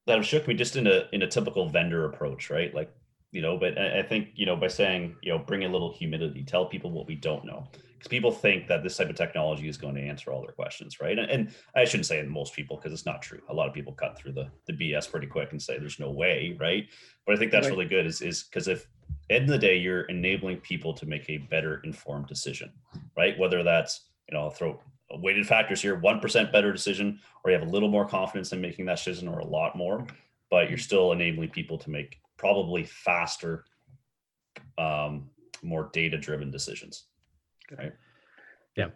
[0.07, 2.75] that have shook me just in a in a typical vendor approach right?
[2.75, 2.93] Like
[3.33, 5.93] you know but I, I think you know by saying you know bring a little
[5.93, 7.69] humility tell people what we don't know.
[7.73, 11.01] Because people think that this type of technology is going to answer all their questions
[11.01, 11.19] right?
[11.19, 13.41] And, and i shouldn't say most people because it's not true.
[13.51, 16.11] A lot of people cut through the the bs pretty quick and say there's no
[16.11, 16.89] way right?
[17.27, 17.77] But i think that's Right.
[17.77, 18.89] really good is is because if
[19.29, 22.73] end of the day you're enabling people to make a better informed decision
[23.17, 23.39] right?
[23.39, 24.81] Whether that's you know i'll throw
[25.19, 28.87] weighted factors here 1% better decision or you have a little more confidence in making
[28.87, 30.07] that decision or a lot more
[30.51, 33.65] but you're still enabling people to make probably faster
[34.79, 35.29] um,
[35.63, 37.05] more data driven decisions
[37.77, 37.93] right
[38.77, 38.89] Yeah.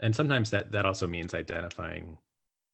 [0.00, 2.16] and sometimes that that also means identifying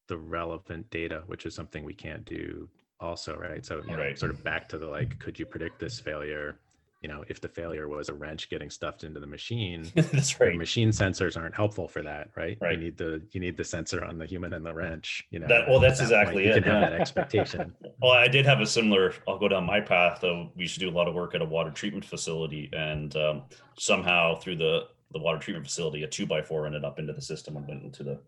[0.07, 2.69] the relevant data which is something we can't do
[2.99, 4.17] also right so you know, Right.
[4.17, 6.59] sort of back to the like could you predict this failure
[7.05, 10.45] you know if the failure was a wrench getting stuffed into the machine that's the
[10.45, 10.55] right.
[10.55, 12.57] machine sensors aren't helpful for that right?
[12.59, 12.71] Right.
[12.71, 15.45] you need the you need the sensor on the human and the wrench you know
[15.47, 17.75] That- well, that's that point, exactly you it, can have that expectation.
[18.01, 20.51] Well i did have a similar i'll go down my path though.
[20.55, 23.43] We used to do a lot of work at a water treatment facility and um,
[23.77, 27.21] somehow through the the water treatment facility a two by four ended up into the
[27.21, 28.19] system and went into the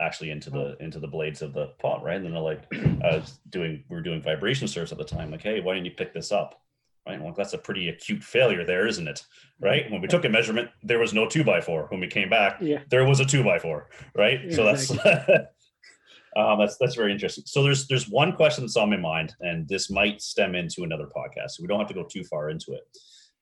[0.00, 2.16] actually into the into the blades of the pot right?
[2.16, 2.64] And then they're like
[3.04, 5.86] i was doing we were doing vibration surveys at the time like hey why didn't
[5.86, 6.60] you pick this up
[7.06, 9.22] right well that's a pretty acute failure there isn't it
[9.60, 12.30] right when we took a measurement there was no two by four when we came
[12.30, 14.52] back yeah there was a two by four, right?
[14.52, 14.90] So that's
[16.36, 17.44] um, that's that's very interesting.
[17.46, 21.06] So there's there's one question that's on my mind, and this might stem into another
[21.06, 21.50] podcast.
[21.50, 22.82] So we don't have to go too far into it.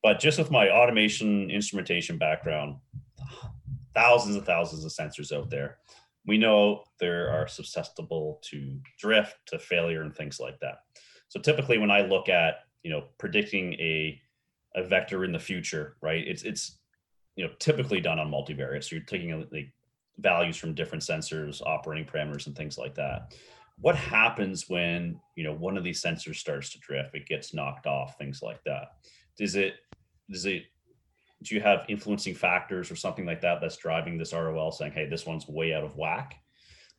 [0.03, 2.77] But just with my automation instrumentation background,
[3.95, 5.79] thousands and thousands of sensors out there,
[6.27, 10.79] we know there are susceptible to drift, to failure, and things like that.
[11.29, 14.21] So typically, when I look at you know predicting a
[14.75, 16.27] a vector in the future, right?
[16.27, 16.79] It's it's
[17.37, 18.85] you know typically done on multivariate.
[18.85, 19.73] So you're taking like
[20.19, 23.35] values from different sensors, operating parameters, and things like that.
[23.79, 27.15] What happens when you know one of these sensors starts to drift?
[27.15, 28.89] It gets knocked off, things like that.
[29.37, 29.75] Does it
[30.31, 30.65] does it
[31.43, 35.07] do you have influencing factors or something like that that's driving this RUL saying, hey,
[35.07, 36.37] this one's way out of whack?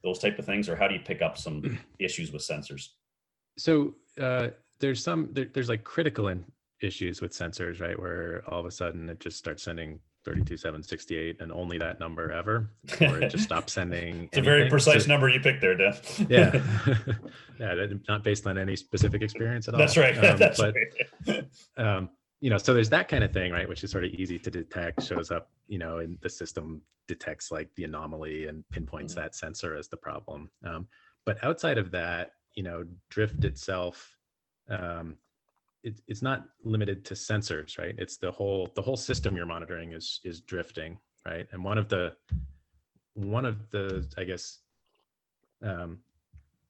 [0.03, 2.89] Those type of things, or how do you pick up some issues with sensors?
[3.57, 4.47] so uh,
[4.83, 6.43] there's some there, there's like critical in,
[6.81, 7.97] issues with sensors, right?
[7.97, 12.69] Where all of a sudden it just starts sending 32768 and only that number ever,
[12.99, 14.23] or it just stops sending.
[14.31, 15.95] it's a very precise so, number you picked there, Dan.
[16.27, 16.61] yeah,
[17.59, 19.79] yeah, not based on any specific experience at all.
[19.79, 20.17] That's right.
[20.17, 20.75] Um, That's but,
[21.25, 21.47] right.
[21.77, 22.09] um,
[22.41, 23.69] you know, so there's that kind of thing, right?
[23.69, 27.53] Which is sort of easy to detect, shows up, you know, and the system detects
[27.53, 29.23] like the anomaly and pinpoints mm-hmm.
[29.23, 30.49] that sensor as the problem.
[30.65, 30.87] Um,
[31.25, 34.12] but outside of that, you know, drift itself,
[34.69, 35.17] um,
[35.83, 37.95] it, it's not limited to sensors, right?
[37.97, 41.47] It's the whole the whole system you're monitoring is is drifting, right?
[41.51, 42.15] And one of the
[43.13, 44.59] one of the I guess
[45.61, 45.99] um,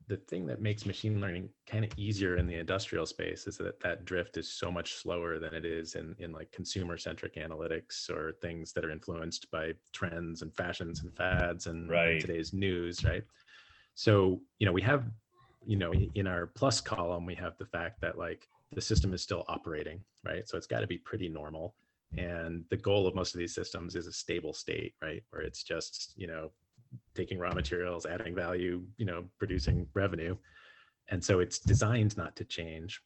[0.07, 3.79] the thing that makes machine learning kind of easier in the industrial space is that
[3.79, 8.09] that drift is so much slower than it is in in like consumer centric analytics
[8.09, 12.19] or things that are influenced by trends and fashions and fads and right.
[12.19, 13.23] today's news, right?
[13.93, 15.05] So you know we have
[15.66, 19.22] you know in our plus column we have the fact that like the system is
[19.22, 20.47] still operating, right?
[20.47, 21.76] So it's got to be pretty normal.
[22.18, 25.24] And the goal of most of these systems is a stable state, right?
[25.32, 26.51] Where it's just, you know,
[27.16, 30.36] taking raw materials, adding value, you know, producing revenue.
[31.09, 33.01] And so it's designed not to change.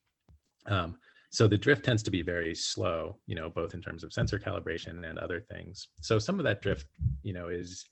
[0.66, 0.97] Um,
[1.30, 4.39] so the drift tends to be very slow, you know, both in terms of sensor
[4.39, 5.88] calibration and other things.
[6.01, 6.88] So some of that drift,
[7.24, 7.86] you know, is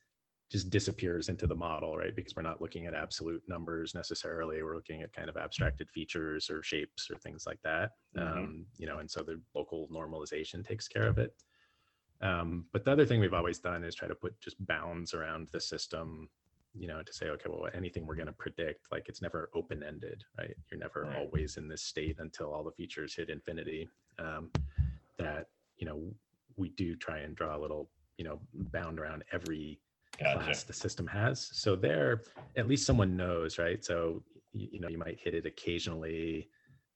[0.51, 2.15] just disappears into the model, right?
[2.15, 4.61] Because we're not looking at absolute numbers necessarily.
[4.61, 7.91] We're looking at kind of abstracted features or shapes or things like that.
[8.15, 8.37] Mm-hmm.
[8.37, 11.33] Um, you know, and so the local normalization takes care of it.
[12.21, 15.49] Um, but the other thing we've always done is try to put just bounds around
[15.51, 16.29] the system,
[16.73, 19.83] you know, to say, okay, well, anything we're going to predict, like it's never open
[19.83, 20.55] ended, right?
[20.71, 21.17] You're never right.
[21.17, 23.89] always in this state until all the features hit infinity.
[24.19, 24.51] Um,
[25.17, 26.03] that, you know,
[26.55, 29.79] we do try and draw a little, you know, bound around every
[30.18, 30.39] gotcha.
[30.39, 31.49] class the system has.
[31.53, 32.24] So there,
[32.55, 33.84] at least someone knows, right?
[33.84, 36.49] So you, you know, you might hit it occasionally,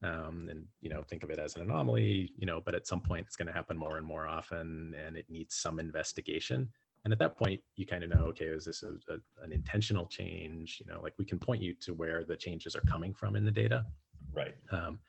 [0.03, 3.01] um, and you know, think of it as an anomaly, you know, but at some
[3.01, 6.69] point it's going to happen more and more often, and it needs some investigation.
[7.05, 10.05] And at that point, you kind of know, okay, is this a, a, an intentional
[10.05, 10.81] change?
[10.83, 13.45] You know, like we can point you to where the changes are coming from in
[13.45, 13.85] the data.
[14.33, 14.55] Right.
[14.71, 14.99] Um,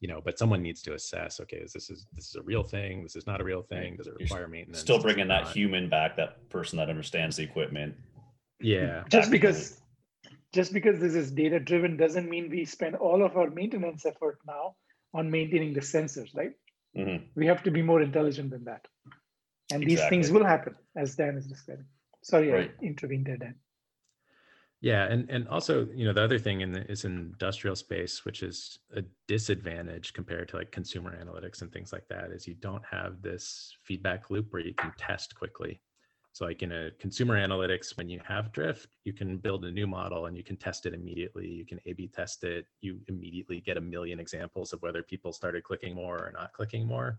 [0.00, 2.62] you know but someone needs to assess okay is this is this is a real
[2.62, 5.48] thing this is not a real thing does it require You're maintenance still bringing that
[5.48, 7.94] human back that person that understands the equipment.
[8.60, 9.04] Yeah.
[9.08, 9.80] Just because
[10.52, 14.38] just because this is data driven doesn't mean we spend all of our maintenance effort
[14.46, 14.76] now
[15.14, 16.52] on maintaining the sensors right?
[16.96, 17.24] Mm-hmm.
[17.36, 18.86] we have to be more intelligent than that.
[19.70, 19.86] And exactly.
[19.86, 21.84] these things will happen as dan is describing.
[22.22, 22.72] Sorry right.
[22.82, 23.54] i intervened there dan
[24.80, 28.44] yeah, and and also, you know, the other thing in the, is industrial space, which
[28.44, 32.84] is a disadvantage compared to like consumer analytics and things like that, is you don't
[32.88, 35.80] have this feedback loop where you can test quickly.
[36.32, 39.88] So, like in a consumer analytics, when you have drift, you can build a new
[39.88, 41.48] model and you can test it immediately.
[41.48, 42.66] You can A/B test it.
[42.80, 46.86] You immediately get a million examples of whether people started clicking more or not clicking
[46.86, 47.18] more.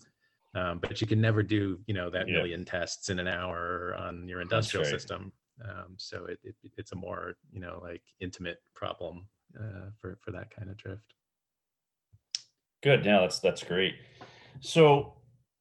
[0.56, 2.36] Um, but you can never do, you know, that yeah.
[2.36, 4.92] million tests in an hour on your industrial right.
[4.92, 5.34] system
[5.64, 9.28] um, so it, it, it's a more you know like intimate problem
[9.60, 11.14] uh, for for that kind of drift.
[12.82, 13.06] Good.
[13.06, 13.96] Yeah, that's that's great.
[14.62, 15.14] So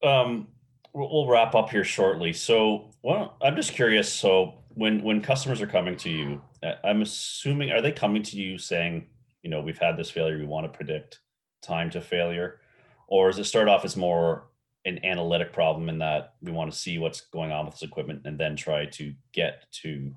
[0.03, 0.47] um,
[0.93, 2.33] we'll, we'll wrap up here shortly.
[2.33, 4.11] So well, I'm just curious.
[4.11, 6.41] So when when customers are coming to you,
[6.83, 9.07] I'm assuming are they coming to you saying,
[9.41, 11.19] you know, we've had this failure, we want to predict
[11.61, 12.59] time to failure,
[13.07, 14.48] or does it start off as more
[14.85, 18.21] an analytic problem in that we want to see what's going on with this equipment
[18.25, 20.11] and then try to get to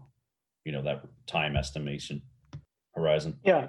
[0.65, 2.23] you know that time estimation
[2.95, 3.39] horizon.
[3.45, 3.69] Yeah.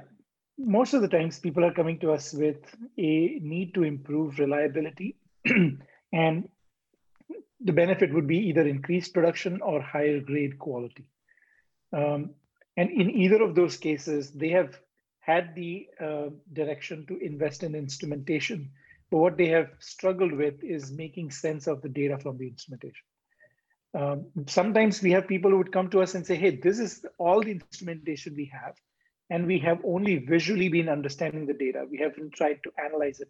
[0.58, 2.58] Most of the times people are coming to us with
[2.98, 5.18] a need to improve reliability.
[6.14, 6.48] And
[7.60, 11.06] the benefit would be either increased production or higher grade quality.
[11.92, 12.36] Um,
[12.78, 14.78] and in either of those cases they have
[15.22, 18.72] had the uh, direction to invest in instrumentation
[19.14, 23.06] but what they have struggled with is making sense of the data from the instrumentation.
[23.94, 27.06] Um, sometimes we have people who would come to us and say, hey, this is
[27.20, 28.74] all the instrumentation we have,
[29.30, 31.86] and we have only visually been understanding the data.
[31.88, 33.30] We haven't tried to analyze it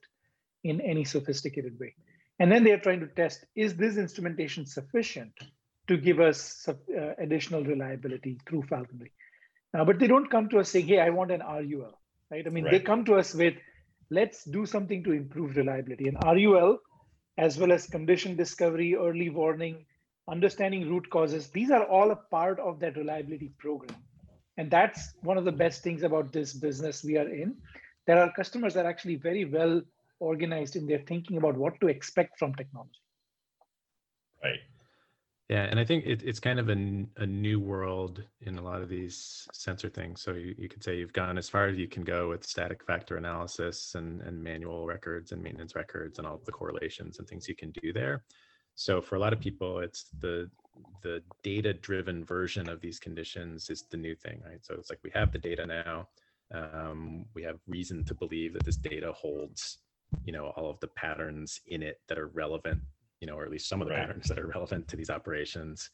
[0.63, 1.95] in any sophisticated way.
[2.39, 5.33] And then they are trying to test, is this instrumentation sufficient
[5.89, 6.73] to give us uh,
[7.17, 9.11] additional reliability through falkonry?
[9.77, 11.99] Uh, but they don't come to us saying, hey, I want an RUL,
[12.31, 12.47] right?
[12.47, 12.71] I mean, right.
[12.71, 13.55] they come to us with,
[14.09, 16.07] let's do something to improve reliability.
[16.07, 16.79] And RUL,
[17.37, 19.85] as well as condition discovery, early warning,
[20.29, 23.97] understanding root causes, these are all a part of that reliability program.
[24.57, 27.55] And that's one of the best things about this business we are in.
[28.05, 29.81] There are customers that are actually very well
[30.19, 33.01] organized in their thinking about what to expect from technology.
[34.43, 34.59] Right.
[35.53, 38.81] Yeah, and I think it, it's kind of a, a new world in a lot
[38.81, 40.19] of these sensor things.
[40.19, 42.83] So you, you could say you've gone as far as you can go with static
[42.83, 47.47] factor analysis and, and manual records and maintenance records and all the correlations and things
[47.47, 48.23] you can do there.
[48.73, 50.49] So for a lot of people, it's the
[51.03, 54.65] the data driven version of these conditions is the new thing, right?
[54.65, 56.07] So it's like we have the data now.
[56.51, 59.77] Um, we have reason to believe that this data holds,
[60.25, 62.81] you know, all of the patterns in it that are relevant
[63.23, 64.05] you know, or at least some of the right.
[64.05, 65.91] patterns that are relevant to these operations.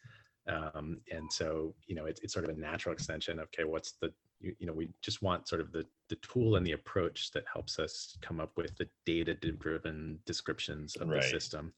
[0.47, 3.91] Um, and so, you know, it's, it's sort of a natural extension of, okay, what's
[4.01, 7.29] the, you, you know, we just want sort of the, the tool and the approach
[7.33, 11.21] that helps us come up with the data driven descriptions of right.
[11.21, 11.71] the system.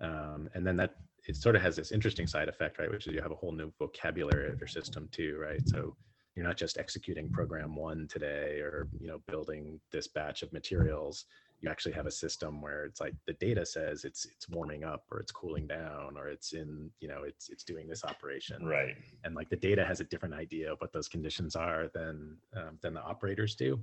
[0.00, 0.96] Um, and then that
[1.28, 2.90] it sort of has this interesting side effect, right?
[2.90, 5.62] Which is you have a whole new vocabulary of your system too, right?
[5.68, 5.94] So
[6.34, 11.26] you're not just executing program one today or, you know, building this batch of materials
[11.60, 15.04] you actually have a system where it's like the data says it's it's warming up
[15.10, 18.64] or it's cooling down or it's in you know it's it's doing this operation.
[18.64, 18.94] Right.
[19.24, 22.78] And like the data has a different idea of what those conditions are than um,
[22.80, 23.80] than the operators do.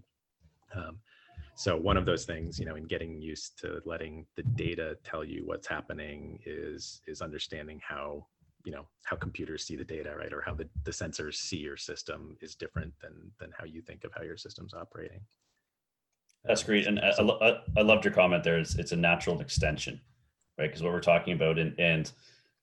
[0.73, 0.99] Um,
[1.55, 5.25] so one of those things you know in getting used to letting the data tell
[5.25, 8.25] you what's happening is is understanding how
[8.63, 10.31] you know how computers see the data right?
[10.31, 14.05] Or how the, the sensors see your system is different than than how you think
[14.05, 15.19] of how your system's operating
[16.47, 18.59] that's great, and I, I, I loved your comment there.
[18.59, 19.99] It's, it's a natural extension,
[20.57, 20.67] right?
[20.67, 22.11] Because what we're talking about, and, and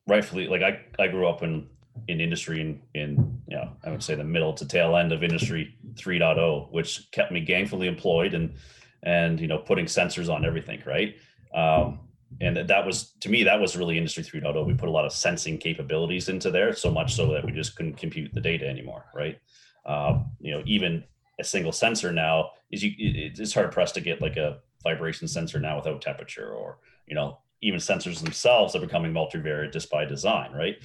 [0.07, 1.68] rightfully, like I, I grew up in
[2.09, 5.22] in industry in in you know I would say the middle to tail end of
[5.22, 8.55] industry 3.0, which kept me gainfully employed and
[9.03, 11.16] and you know putting sensors on everything, right?
[11.55, 12.01] Um,
[12.41, 15.12] and that was to me that was really industry 3.0 we put a lot of
[15.12, 19.05] sensing capabilities into there so much so that we just couldn't compute the data anymore
[19.14, 19.39] right
[19.85, 21.05] um, you know even
[21.41, 25.59] a single sensor now is you it's hard pressed to get like a vibration sensor
[25.59, 30.53] now without temperature or you know even sensors themselves are becoming multivariate just by design
[30.53, 30.76] right?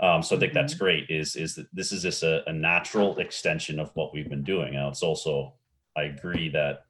[0.00, 0.84] Um, so i think that's mm-hmm.
[0.84, 4.42] great is is that this is just a, a, natural extension of what we've been
[4.42, 4.74] doing.
[4.74, 5.54] And it's also
[5.96, 6.84] i agree that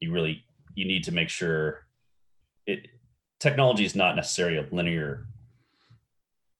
[0.00, 0.44] you really
[0.74, 1.86] you need to make sure
[2.66, 2.88] it
[3.40, 5.26] technology is not necessarily a linear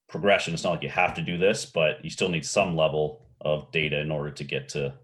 [0.08, 0.54] progression.
[0.54, 3.70] It's not like you have to do this but you still need some level of
[3.70, 4.94] data in order to get to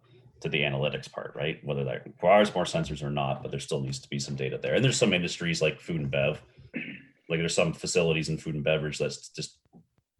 [0.42, 1.58] to the analytics part, right?
[1.64, 4.58] Whether that requires more sensors or not, but there still needs to be some data
[4.58, 4.74] there.
[4.74, 6.42] And there's some industries like food and bev,
[7.28, 9.58] like there's some facilities in food and beverage that's just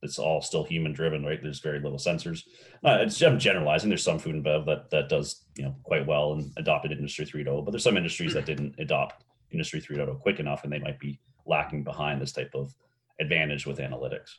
[0.03, 1.41] it's all still human driven, right?
[1.41, 2.43] There's very little sensors.
[2.83, 3.89] Uh, I'm generalizing.
[3.89, 7.25] There's some food and bev that that does you know quite well and adopted Industry
[7.25, 10.99] 3.0, but there's some industries that didn't adopt Industry 3.0 quick enough, and they might
[10.99, 12.75] be lacking behind this type of
[13.21, 14.31] advantage with analytics.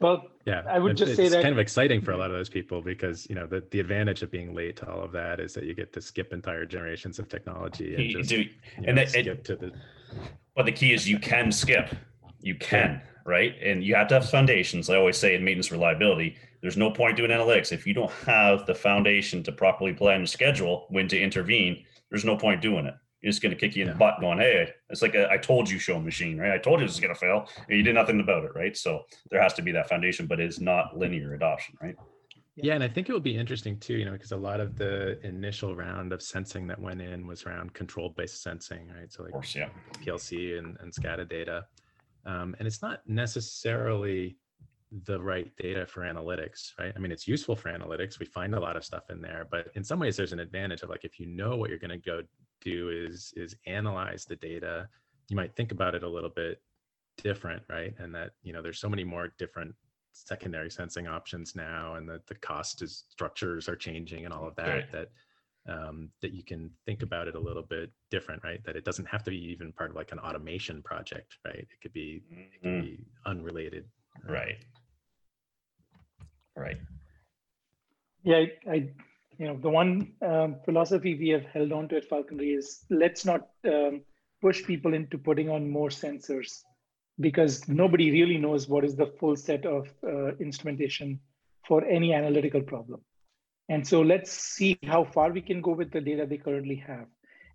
[0.00, 2.48] Well, yeah, I would just say that kind of exciting for a lot of those
[2.48, 5.54] people because you know the, the advantage of being late to all of that is
[5.54, 8.44] that you get to skip entire generations of technology and just do,
[8.76, 9.72] and know, that, skip it, to the.
[10.56, 11.94] But the key is you can skip,
[12.40, 13.10] you can yeah.
[13.24, 14.90] right, and you have to have foundations.
[14.90, 18.66] I always say in maintenance reliability, there's no point doing analytics if you don't have
[18.66, 21.84] the foundation to properly plan and schedule when to intervene.
[22.10, 23.94] There's no point doing it it's going to kick you in yeah.
[23.94, 26.52] the butt going, hey, it's like a, I told you show machine, right?
[26.52, 28.76] I told you this is going to fail and you did nothing about it, right?
[28.76, 31.96] So there has to be that foundation, but it's not linear adoption, right?
[32.56, 34.76] Yeah, and I think it will be interesting too, you know, because a lot of
[34.76, 39.10] the initial round of sensing that went in was around controlled based sensing, right?
[39.10, 39.70] So like course, yeah.
[40.04, 41.64] PLC and, and SCADA data.
[42.26, 44.36] Um, and it's not necessarily
[45.06, 46.92] the right data for analytics, right?
[46.94, 48.20] I mean, it's useful for analytics.
[48.20, 50.82] We find a lot of stuff in there, but in some ways, there's an advantage
[50.82, 52.22] of like if you know what you're going to go
[52.64, 54.88] do is is analyze the data,
[55.28, 56.60] you might think about it a little bit
[57.22, 57.94] different, right?
[57.98, 59.74] And that you know, there's so many more different
[60.12, 64.56] secondary sensing options now, and that the cost is structures are changing and all of
[64.56, 64.68] that.
[64.68, 64.92] Right.
[64.92, 65.08] That
[65.66, 68.62] um, that you can think about it a little bit different, right?
[68.64, 71.56] That it doesn't have to be even part of like an automation project, right?
[71.56, 72.80] It could be, it could mm-hmm.
[72.82, 73.86] be unrelated.
[74.28, 74.58] Right.
[76.56, 76.76] Right.
[78.22, 78.88] Yeah, I, I,
[79.38, 83.24] you know, the one um, philosophy we have held on to at Falkonry is let's
[83.24, 84.02] not um,
[84.40, 86.62] push people into putting on more sensors
[87.20, 91.20] because nobody really knows what is the full set of uh, instrumentation
[91.66, 93.00] for any analytical problem.
[93.68, 97.06] And so let's see how far we can go with the data they currently have.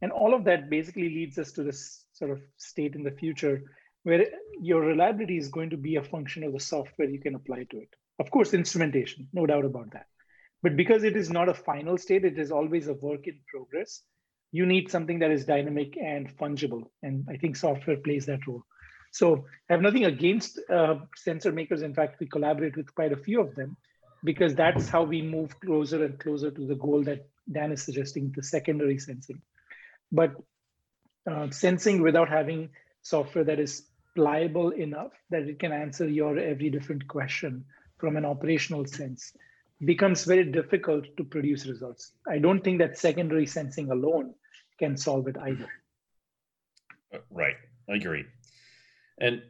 [0.01, 3.61] And all of that basically leads us to this sort of state in the future
[4.03, 4.25] where
[4.59, 7.77] your reliability is going to be a function of the software you can apply to
[7.77, 7.89] it.
[8.17, 10.07] Of course, instrumentation, no doubt about that.
[10.61, 14.01] But because it is not a final state, it is always a work in progress.
[14.51, 16.83] You need something that is dynamic and fungible.
[17.01, 18.63] And I think software plays that role.
[19.11, 21.81] So I have nothing against uh, sensor makers.
[21.81, 23.77] In fact, we collaborate with quite a few of them
[24.23, 28.33] because that's how we move closer and closer to the goal that Dan is suggesting,
[28.35, 29.41] the secondary sensing.
[30.11, 30.33] But
[31.29, 32.69] uh, sensing without having
[33.01, 33.83] software that is
[34.15, 37.65] pliable enough that it can answer your every different question
[37.97, 39.33] from an operational sense
[39.85, 42.13] becomes very difficult to produce results.
[42.27, 44.33] I don't think that secondary sensing alone
[44.77, 45.69] can solve it either.
[47.29, 47.55] Right.
[47.89, 48.25] I agree.
[49.19, 49.41] And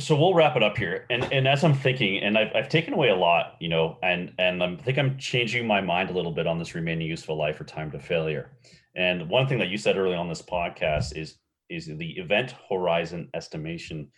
[0.00, 1.06] so we'll wrap it up here.
[1.10, 4.32] And and as I'm thinking, and I've, I've taken away a lot, you know, and
[4.38, 7.60] and I think I'm changing my mind a little bit on this remaining useful life
[7.60, 8.52] or time to failure.
[8.94, 13.28] And one thing that you said early on this podcast is is the event horizon
[13.34, 14.10] estimation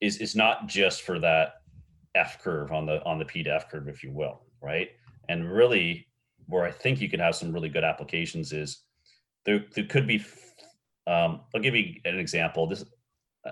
[0.00, 1.54] is is not just for that
[2.14, 4.90] F curve on the on the P to F curve, if you will, right?
[5.28, 6.06] And really,
[6.46, 8.82] where I think you can have some really good applications is
[9.44, 10.24] there there could be.
[11.08, 12.66] Um, I'll give you an example.
[12.66, 12.84] This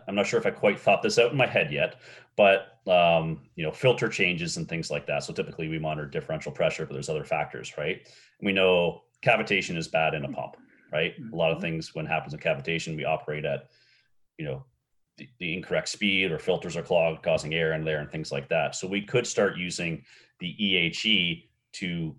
[0.09, 2.01] I'm not sure if I quite thought this out in my head yet,
[2.37, 5.23] but um, you know, filter changes and things like that.
[5.23, 8.07] So typically we monitor differential pressure, but there's other factors, right?
[8.43, 10.57] We know cavitation is bad in a pump,
[10.93, 11.15] right?
[11.33, 11.67] A lot of mm-hmm.
[11.67, 13.69] things when happens in cavitation, we operate at,
[14.39, 14.65] you know,
[15.17, 18.49] the, the, incorrect speed or filters are clogged, causing air in there and things like
[18.49, 18.75] that.
[18.75, 20.03] So we could start using
[20.41, 22.14] the EHE to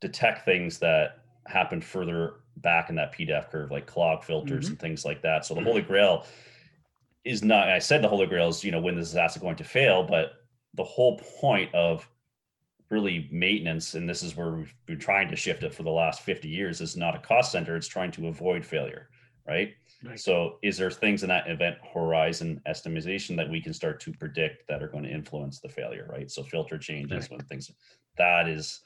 [0.00, 4.72] detect things that happen further back in that PDF curve, like clog filters mm-hmm.
[4.72, 5.44] and things like that.
[5.44, 6.24] So the Holy Grail
[7.24, 9.54] is not i said the holy grail is you know when this is asset going
[9.54, 12.08] to fail but the whole point of
[12.88, 16.22] really maintenance and this is where we've been trying to shift it for the last
[16.22, 19.10] 50 years is not a cost center it's trying to avoid failure
[19.46, 19.74] right,
[20.04, 20.18] right.
[20.18, 24.66] so is there things in that event horizon estimation that we can start to predict
[24.68, 27.30] that are going to influence the failure right so filter changes right.
[27.30, 27.70] when things
[28.16, 28.80] that is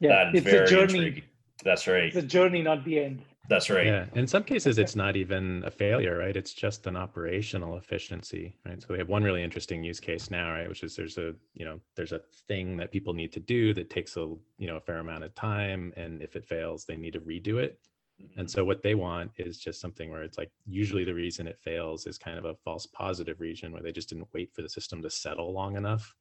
[0.00, 1.22] yeah that is it's very a journey intriguing.
[1.64, 3.86] that's right it's a journey not the end that's right.
[3.86, 4.04] Yeah.
[4.14, 6.36] In some cases, it's not even a failure, right?
[6.36, 8.80] It's just an operational efficiency, right?
[8.80, 10.68] So we have one really interesting use case now, right?
[10.68, 13.90] Which is there's a, you know, there's a thing that people need to do that
[13.90, 15.92] takes a, you know, a fair amount of time.
[15.96, 17.80] And if it fails, they need to redo it.
[18.36, 21.58] And so what they want is just something where it's like usually the reason it
[21.62, 24.68] fails is kind of a false positive region where they just didn't wait for the
[24.68, 26.14] system to settle long enough.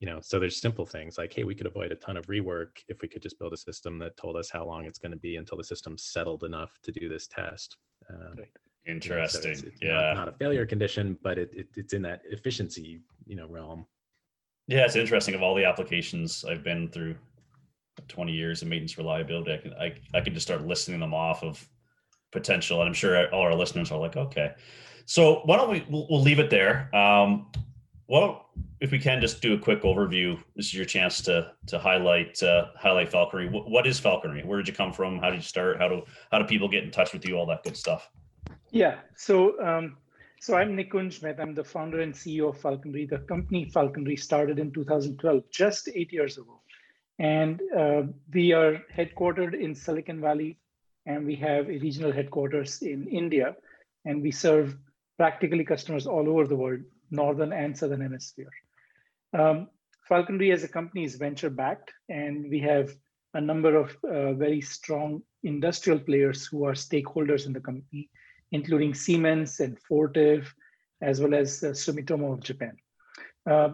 [0.00, 2.82] You know so there's simple things like hey we could avoid a ton of rework
[2.88, 5.18] if we could just build a system that told us how long it's going to
[5.18, 7.78] be until the system's settled enough to do this test.
[8.10, 8.34] Um,
[8.86, 9.92] interesting know, so it's, it's yeah.
[9.92, 13.86] not, not, a failure condition but it, it, it's in that efficiency you know realm.
[14.66, 17.14] Yeah it's interesting of all the applications i've been through
[18.08, 21.42] 20 years of maintenance reliability i can i, I can just start listing them off
[21.42, 21.66] of
[22.32, 24.52] potential and i'm sure all our listeners are like okay
[25.06, 27.46] so why don't we we'll, we'll leave it there um,
[28.06, 31.78] well, if we can just do a quick overview, this is your chance to to
[31.78, 33.50] highlight uh, highlight falkonry.
[33.50, 34.44] what, what is falkonry?
[34.44, 35.18] Where did you come from?
[35.18, 35.78] How did you start?
[35.78, 37.36] How do how do people get in touch with you?
[37.36, 38.10] All that good stuff.
[38.70, 38.98] Yeah.
[39.16, 39.96] So um,
[40.38, 41.40] so I'm Nikunj Mehta.
[41.40, 43.08] I'm the founder and CEO of Falkonry.
[43.08, 46.60] The company Falkonry started in 2012, just eight years ago,
[47.18, 48.02] and uh,
[48.32, 50.58] we are headquartered in Silicon Valley,
[51.06, 53.54] and we have a regional headquarters in India,
[54.04, 54.76] and we serve
[55.16, 58.50] practically customers all over the world northern and southern hemisphere.
[59.32, 59.68] Um,
[60.10, 62.94] Falkonry as a company is venture backed, and we have
[63.34, 68.10] a number of uh, very strong industrial players who are stakeholders in the company,
[68.52, 70.52] including Siemens and Fortive,
[71.00, 72.76] as well as uh, Sumitomo of Japan.
[73.46, 73.70] Uh,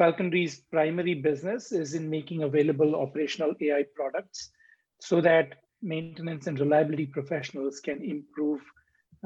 [0.00, 4.50] Falkonry's primary business is in making available operational AI products
[4.98, 8.62] so that maintenance and reliability professionals can improve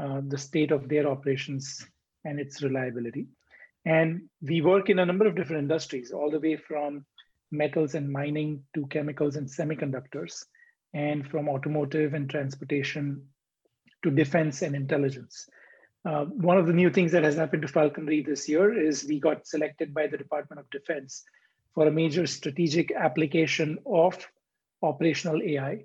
[0.03, 1.87] uh, the state of their operations
[2.25, 3.29] and its reliability.
[3.85, 7.05] And we work in a number of different industries, all the way from
[7.53, 10.45] metals and mining to chemicals and semiconductors,
[10.93, 13.23] and from automotive and transportation
[14.03, 15.49] to defense and intelligence.
[16.05, 19.19] Uh, one of the new things that has happened to Falkonry this year is we
[19.19, 21.25] got selected by the Department of Defense
[21.75, 24.17] for a major strategic application of
[24.83, 25.85] operational AI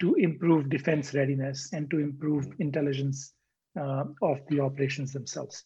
[0.00, 3.32] to improve defense readiness and to improve intelligence
[3.78, 5.64] uh, of the operations themselves.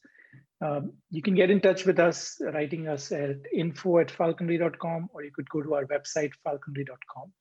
[0.61, 5.25] Um, you can get in touch with us writing us at info at falkonry.com or
[5.25, 7.33] you could go to our website falkonry.com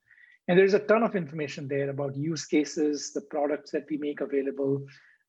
[0.48, 4.20] and there's a ton of information there about use cases the products that we make
[4.20, 4.86] available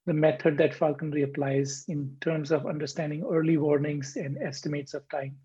[0.07, 5.37] the method that falkonry applies in terms of understanding early warnings and estimates of time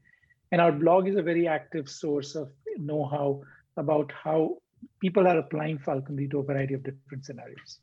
[0.52, 3.42] and our blog is a very active source of know-how
[3.78, 4.58] about how
[5.02, 7.80] people are applying falkonry to a variety of different scenarios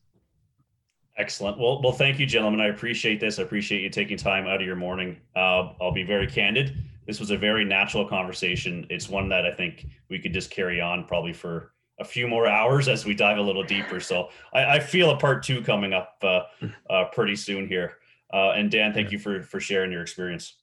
[1.19, 1.59] Excellent.
[1.59, 2.61] Well, well, thank you, gentlemen.
[2.61, 3.39] I appreciate this.
[3.39, 5.17] I appreciate you taking time out of your morning.
[5.35, 6.77] Uh, I'll be very candid.
[7.07, 8.87] This was a very natural conversation.
[8.91, 12.47] It's one that I think we could just carry on probably for a few more
[12.47, 14.01] hours as we dive a little deeper.
[14.01, 16.43] So I, I feel a part two coming up uh,
[16.91, 17.95] uh, pretty soon here.
[18.33, 20.55] Uh, and Dan, thank you for for sharing your experience.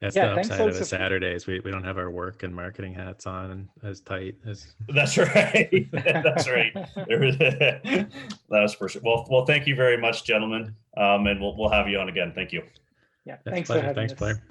[0.00, 1.46] That's Yeah, the upside of also the for- Saturdays.
[1.46, 5.86] We, we don't have our work and marketing hats on as tight as That's right.
[5.92, 6.72] That's right.
[6.96, 8.10] That
[8.48, 9.02] was for sure.
[9.04, 12.32] Well, well, thank you very much, gentlemen, um, and we'll we'll have you on again.
[12.34, 12.62] Thank you.
[13.26, 13.86] Yeah, That's thanks for pleasure.
[13.88, 14.18] having Thanks, us.
[14.18, 14.42] Blair.